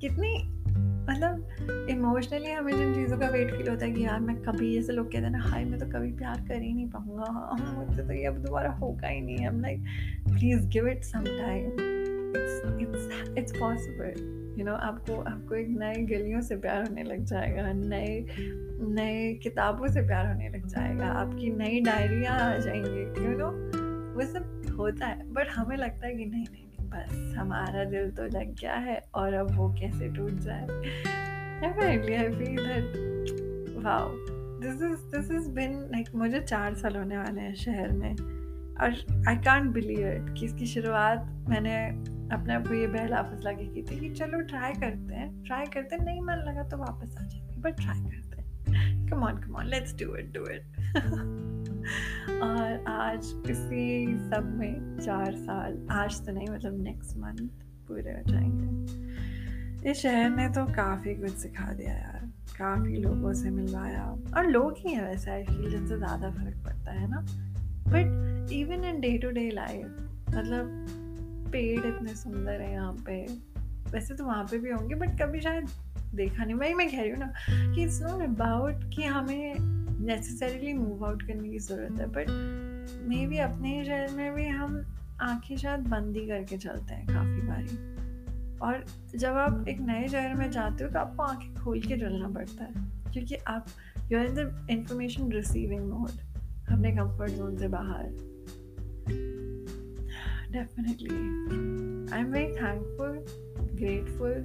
कितनी 0.00 0.34
मतलब 1.08 1.86
इमोशनली 1.90 2.50
हमें 2.50 2.72
जिन 2.76 2.94
चीज़ों 2.94 3.18
का 3.18 3.28
वेट 3.28 3.50
फील 3.54 3.68
होता 3.68 3.84
है 3.84 3.92
कि 3.92 4.04
यार 4.04 4.20
मैं 4.20 4.36
कभी 4.36 4.72
जैसे 4.74 4.92
लोग 4.92 5.06
कहते 5.06 5.24
हैं 5.24 5.30
ना, 5.30 5.42
हाय, 5.42 5.64
मैं 5.64 5.78
तो 5.80 5.86
कभी 5.86 6.12
प्यार 6.12 6.40
कर 6.48 6.62
ही 6.62 6.72
नहीं 6.72 6.86
पाऊँगा। 6.86 7.56
मुझसे 7.78 8.02
तो 8.02 8.12
ये 8.12 8.24
अब 8.24 8.38
दोबारा 8.38 8.70
होगा 8.70 9.08
ही 9.08 9.20
नहीं। 9.20 9.46
हम 9.46 9.60
like 9.60 9.84
please 10.28 10.66
give 10.68 10.88
it 10.88 11.04
some 11.04 11.24
time 11.24 11.94
it's 12.80 13.34
it's 13.38 13.52
possible 13.52 14.34
you 14.58 14.64
know 14.64 14.74
आपको 14.74 15.20
आपको 15.22 15.54
एक 15.54 15.68
नए 15.68 15.94
गलियों 16.06 16.40
से 16.40 16.56
प्यार 16.56 16.88
होने 16.88 17.02
लग 17.02 17.24
जाएगा, 17.24 17.72
नए 17.72 18.26
नए 18.88 19.32
किताबों 19.34 19.88
से 19.88 20.02
प्यार 20.02 20.26
होने 20.26 20.48
लग 20.48 20.66
जाएगा, 20.66 21.06
आपकी 21.06 21.50
नई 21.50 21.80
डायरियाँ 21.80 22.38
आ 22.38 22.56
जाएँगी 22.58 23.24
यू 23.24 23.36
नो 23.38 23.50
वो 24.14 24.26
सब 24.26 24.74
होता 24.78 25.06
है 25.06 25.32
बट 25.32 25.48
हमें 25.48 25.76
लगता 25.76 26.06
है 26.06 26.14
कि 26.14 26.24
नहीं 26.24 26.44
नहीं 26.52 26.65
बस 26.86 27.34
हमारा 27.38 27.84
दिल 27.84 28.10
तो 28.10 28.24
लग 28.24 28.54
गया 28.54 28.74
है 28.74 29.02
और 29.14 29.34
अब 29.34 29.56
वो 29.56 29.74
कैसे 29.74 30.08
टूट 30.08 30.30
जाए? 30.30 30.66
मुझे 36.14 36.40
चार 36.40 36.74
साल 36.74 36.96
होने 36.96 37.18
वाले 37.18 37.40
हैं 37.40 37.54
शहर 37.54 37.92
में 37.92 38.12
और 38.80 39.22
आई 39.28 39.36
कॉन्ट 39.36 39.72
बिलीव 39.72 40.08
इट 40.08 40.34
कि 40.38 40.44
इसकी 40.44 40.66
शुरुआत 40.66 41.44
मैंने 41.48 41.86
अपने 42.34 42.54
आप 42.54 42.68
को 42.68 42.74
ये 42.74 42.86
बहला 42.86 43.22
फसला 43.22 43.52
के 43.52 43.66
की 43.66 43.82
थी 43.82 44.00
कि 44.00 44.10
चलो 44.10 44.40
ट्राई 44.40 44.72
करते 44.72 45.14
हैं 45.14 45.44
ट्राई 45.44 45.64
करते 45.64 45.96
हैं, 45.96 46.04
नहीं 46.04 46.20
मन 46.20 46.34
लगा 46.34 46.62
तो 46.62 46.76
वापस 46.76 47.16
आ 47.20 47.24
जाएँगे 47.24 47.56
बट 47.56 47.76
ट्राई 47.76 48.00
करते 48.00 48.25
come 49.10 49.22
on 49.24 49.38
come 49.38 49.56
on 49.56 49.66
let's 49.66 49.94
do 49.94 50.14
it 50.16 50.32
do 50.34 50.44
it 50.46 50.62
और 52.42 52.84
आज 52.88 53.26
इसी 53.50 54.06
सब 54.30 54.54
में 54.58 54.98
चार 54.98 55.34
साल, 55.34 55.86
आज 55.90 56.24
तो 56.26 56.32
नहीं 56.32 56.48
मतलब 56.48 56.82
नेक्स्ट 56.82 57.16
मंथ 57.16 57.48
पूरे 57.88 58.12
हो 58.12 58.22
जाएँगे। 58.26 59.90
इस 59.90 59.96
शहर 59.96 60.30
ने 60.30 60.48
तो 60.48 60.64
काफ़ी 60.66 61.14
कुछ 61.14 61.32
सिखा 61.32 61.72
दिया 61.72 61.92
यार, 61.92 62.20
काफ़ी 62.58 62.96
लोगों 62.96 63.32
से 63.32 63.50
मिलवाया। 63.50 64.04
और 64.36 64.46
लोग 64.46 64.78
ही 64.78 64.92
हैं 64.94 65.04
वैसे 65.08 65.30
आई 65.30 65.44
फील 65.44 65.70
जिनसे 65.70 65.96
ज़्यादा 65.96 66.30
फ़र्क 66.30 66.56
पड़ता 66.64 66.92
है 66.92 67.10
ना। 67.10 67.20
But 67.88 68.52
even 68.52 68.84
in 68.84 69.00
day 69.00 69.16
to 69.18 69.30
day 69.30 69.48
life 69.50 69.86
मतलब 70.30 70.86
पेड़ 71.52 71.86
इतने 71.86 72.14
सुंदर 72.14 72.60
है 72.60 72.72
यहाँ 72.72 72.92
पे। 73.06 73.24
वैसे 73.90 74.14
तो 74.14 74.24
वहाँ 74.24 74.44
पे 74.44 74.58
भी 74.58 74.70
होंगे 74.70 74.94
बट 74.94 75.20
कभी 75.22 75.40
शायद 75.40 75.68
देखा 76.16 76.44
नहीं। 76.44 76.54
वही 76.54 76.74
मैं 76.74 76.88
कह 76.90 77.00
रही 77.00 77.10
हूँ 77.10 77.18
ना 77.18 77.32
कि 77.74 77.82
इट्स 77.82 78.00
नॉट 78.02 78.22
अबाउट 78.22 78.84
कि 78.94 79.02
हमें 79.02 79.54
नेसेसरीली 80.06 80.72
मूव 80.72 81.04
आउट 81.06 81.22
करने 81.22 81.48
की 81.48 81.58
ज़रूरत 81.58 82.00
है 82.00 82.06
बट 82.06 82.26
मे 83.08 83.26
बी 83.26 83.38
अपने 83.38 83.84
शहर 83.84 84.10
में 84.10 84.34
भी 84.34 84.46
हम 84.46 84.84
आँखें 85.22 85.56
शायद 85.56 85.80
बंद 85.88 86.16
ही 86.16 86.26
करके 86.26 86.56
चलते 86.56 86.94
हैं 86.94 87.06
काफ़ी 87.06 87.42
बारी। 87.48 87.76
और 88.58 88.84
जब 89.16 89.36
आप 89.36 89.68
एक 89.68 89.80
नए 89.80 90.08
शहर 90.08 90.34
में 90.34 90.50
जाते 90.50 90.84
हो 90.84 90.90
तो 90.90 90.98
आपको 90.98 91.22
आँखें 91.22 91.54
खोल 91.54 91.80
के 91.80 91.96
चलना 91.96 92.28
पड़ता 92.28 92.64
है 92.64 93.12
क्योंकि 93.12 93.34
आप 93.34 93.66
you 94.12 94.18
are 94.18 94.26
in 94.26 94.34
the 94.34 94.66
information 94.70 95.32
receiving 95.32 95.90
mode 95.90 96.10
अपने 96.72 96.90
कंफर्ट 96.96 97.32
जोन 97.32 97.56
से 97.56 97.68
बाहर। 97.68 98.04
Definitely 100.52 101.14
I 102.14 102.20
am 102.20 102.32
very 102.32 102.52
thankful 102.54 103.24
grateful, 103.78 104.36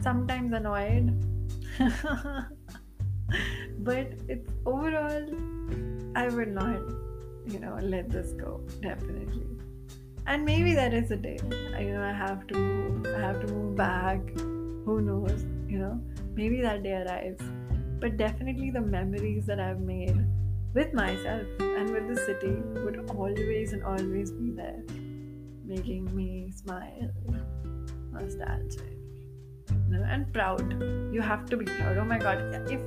sometimes 0.00 0.52
annoyed. 0.52 1.14
but 3.78 4.12
it's 4.28 4.48
overall, 4.66 5.26
I 6.14 6.28
would 6.28 6.54
not, 6.54 6.80
you 7.46 7.58
know, 7.60 7.78
let 7.80 8.10
this 8.10 8.32
go, 8.32 8.60
definitely. 8.80 9.46
And 10.26 10.44
maybe 10.44 10.74
that 10.74 10.92
is 10.92 11.10
a 11.10 11.16
day. 11.16 11.38
You 11.80 11.92
know, 11.94 12.02
I 12.02 12.12
have 12.12 12.46
to. 12.48 13.02
I 13.16 13.20
have 13.20 13.40
to 13.46 13.52
move 13.52 13.76
back. 13.76 14.20
Who 14.38 15.00
knows? 15.00 15.44
You 15.66 15.78
know, 15.78 16.00
maybe 16.34 16.60
that 16.60 16.82
day 16.82 17.02
arrives. 17.02 17.42
But 17.98 18.16
definitely 18.16 18.70
the 18.70 18.82
memories 18.82 19.46
that 19.46 19.58
I've 19.58 19.80
made 19.80 20.16
with 20.74 20.92
myself 20.92 21.46
and 21.60 21.90
with 21.90 22.08
the 22.08 22.16
city 22.16 22.56
would 22.84 23.10
always 23.10 23.72
and 23.72 23.82
always 23.82 24.30
be 24.30 24.50
there 24.50 24.82
making 25.68 26.14
me 26.16 26.50
smile, 26.50 27.10
nostalgic. 28.12 28.97
Proud. 30.32 30.72
You 31.12 31.20
have 31.20 31.46
to 31.46 31.56
be 31.56 31.64
proud. 31.64 31.98
Oh 31.98 32.04
my 32.04 32.18
god. 32.18 32.38
If 32.70 32.80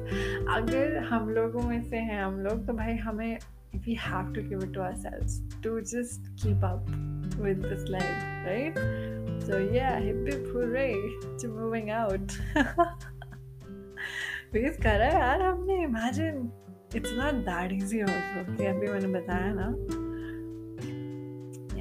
अगर 0.58 0.98
हम 1.10 1.30
लोगों 1.30 1.62
में 1.62 1.82
से 1.90 1.98
हैं 1.98 2.24
हम 2.24 2.40
लोग 2.40 2.66
तो 2.68 2.74
भाई 2.74 2.96
हमें 2.98 3.38
we 3.88 3.96
have 3.96 4.34
to 4.34 4.42
give 4.42 4.64
it 4.64 4.74
to 4.74 4.82
ourselves 4.82 5.42
to 5.64 5.82
just 5.82 6.26
keep 6.36 6.64
up 6.64 6.90
with 7.40 7.62
this 7.62 7.88
life, 7.90 8.24
right? 8.46 8.78
So 9.46 9.58
yeah, 9.58 10.00
hip 10.00 10.26
hip 10.26 10.48
to 11.40 11.48
moving 11.48 11.90
out. 11.90 12.38
करा 14.84 15.06
यार 15.06 15.42
हमने 15.42 15.82
imagine 15.84 16.52
it's 16.96 17.14
not 17.18 17.34
that 17.34 17.72
easy 17.72 18.02
also 18.04 18.40
अभी 18.70 18.88
मैंने 18.88 19.08
बताया 19.08 19.54
ना 19.60 19.68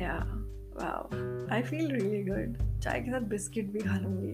या 0.01 0.19
yeah. 0.19 0.40
Wow 0.83 1.09
I 1.55 1.63
feel 1.63 1.91
really 1.93 2.23
good 2.25 2.81
चाय 2.81 3.01
के 3.01 3.11
साथ 3.11 3.21
बिस्किट 3.21 3.73
भी 3.73 3.79
खा 3.79 3.99
लूँगी। 3.99 4.33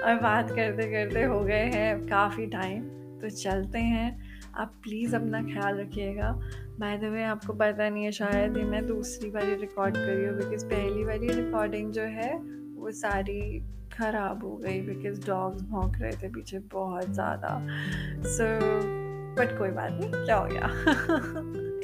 और 0.00 0.14
बात 0.22 0.50
करते 0.50 0.86
करते 0.92 1.22
हो 1.22 1.40
गए 1.40 1.64
हैं 1.74 2.06
काफ़ी 2.06 2.46
टाइम 2.46 2.82
तो 3.20 3.28
चलते 3.30 3.78
हैं। 3.78 4.08
आप 4.54 4.72
प्लीज़ 4.82 5.16
अपना 5.16 5.42
ख्याल 5.42 5.78
रखिएगा। 5.80 6.30
बाय 6.80 6.96
द 6.98 7.04
वे 7.04 7.22
आपको 7.24 7.52
पता 7.52 7.88
नहीं 7.88 8.04
है 8.04 8.12
शायद 8.12 8.56
ही 8.56 8.62
मैं 8.62 8.86
दूसरी 8.86 9.30
बारी 9.30 9.54
रिकॉर्ड 9.54 9.96
करी 9.96 10.24
हूँ 10.24 10.36
बिकॉज़ 10.36 10.64
पहली 10.66 11.04
वाली 11.04 11.28
रिकॉर्डिंग 11.28 11.92
जो 11.92 12.02
है 12.02 12.32
वो 12.76 12.90
सारी 12.90 13.60
ख़राब 13.92 14.44
हो 14.44 14.56
गई 14.56 14.80
बिकॉज़ 14.80 15.26
डॉग्स 15.26 15.62
भौंक 15.62 15.96
रहे 16.00 16.12
थे 16.12 16.28
पीछे 16.28 16.58
बहुत 16.72 17.12
ज़्यादा। 17.12 17.58
सो 18.22 18.44
so, 18.44 19.02
बट 19.38 19.58
कोई 19.58 19.70
बात 19.70 19.92
नहीं 19.92 20.10
क्या 20.24 20.36
हो 20.36 20.46
गया? 20.46 20.66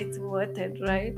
It's 0.00 0.18
worth 0.18 0.58
it 0.58 0.82
right 0.82 1.16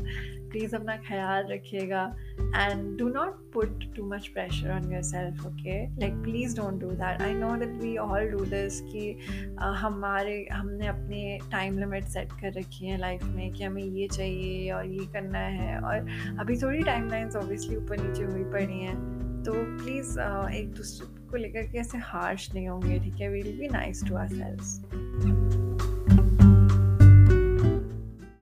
please 0.51 0.77
अपना 0.77 0.97
ख्याल 0.97 1.47
रखिएगा 1.47 2.17
and 2.41 2.99
do 2.99 3.09
not 3.09 3.53
put 3.53 3.85
too 3.97 4.05
much 4.05 4.29
pressure 4.29 4.71
on 4.71 4.93
yourself 5.03 5.47
okay 5.47 5.79
like 6.01 6.15
please 6.15 6.57
don't 6.57 6.81
do 6.81 6.91
that 6.91 7.23
I 7.23 7.35
know 7.35 7.57
that 7.57 7.83
we 7.83 7.97
all 7.97 8.29
do 8.29 8.45
this 8.45 8.81
कि 8.81 9.19
हमारे 9.61 10.49
हमने 10.53 10.87
अपने 10.87 11.39
टाइम 11.51 11.79
लिमिट 11.79 12.05
सेट 12.05 12.33
कर 12.33 12.53
रखी 12.53 12.87
है 12.87 12.99
लाइफ 12.99 13.25
में 13.25 13.53
कि 13.53 13.65
हमें 13.65 13.83
ये 13.83 14.09
चाहिए 14.09 14.71
और 14.73 14.87
ये 14.87 15.07
करना 15.07 15.39
है 15.39 15.81
और 15.81 16.09
अभी 16.39 16.57
थोड़ी 16.57 16.83
टाइम 16.83 17.09
लाइन्स 17.09 17.37
ऑब्वियसली 17.37 17.77
ऊपर 17.77 17.97
नीचे 18.01 18.23
हुई 18.23 18.45
पड़ी 18.45 18.81
हैं। 18.81 19.21
तो 19.45 19.53
प्लीज़ 19.55 20.19
uh, 20.21 20.51
एक 20.51 20.73
दूसरे 20.73 21.27
को 21.27 21.37
लेकर 21.37 21.63
के 21.63 21.79
ऐसे 21.79 21.99
हार्श 21.99 22.55
नहीं 22.55 22.69
होंगे 22.69 22.99
ठीक 23.01 23.21
है? 23.21 23.29
Will 23.29 23.59
be 23.59 23.69
nice 23.69 24.05
to 24.09 24.17
ourselves 24.29 24.81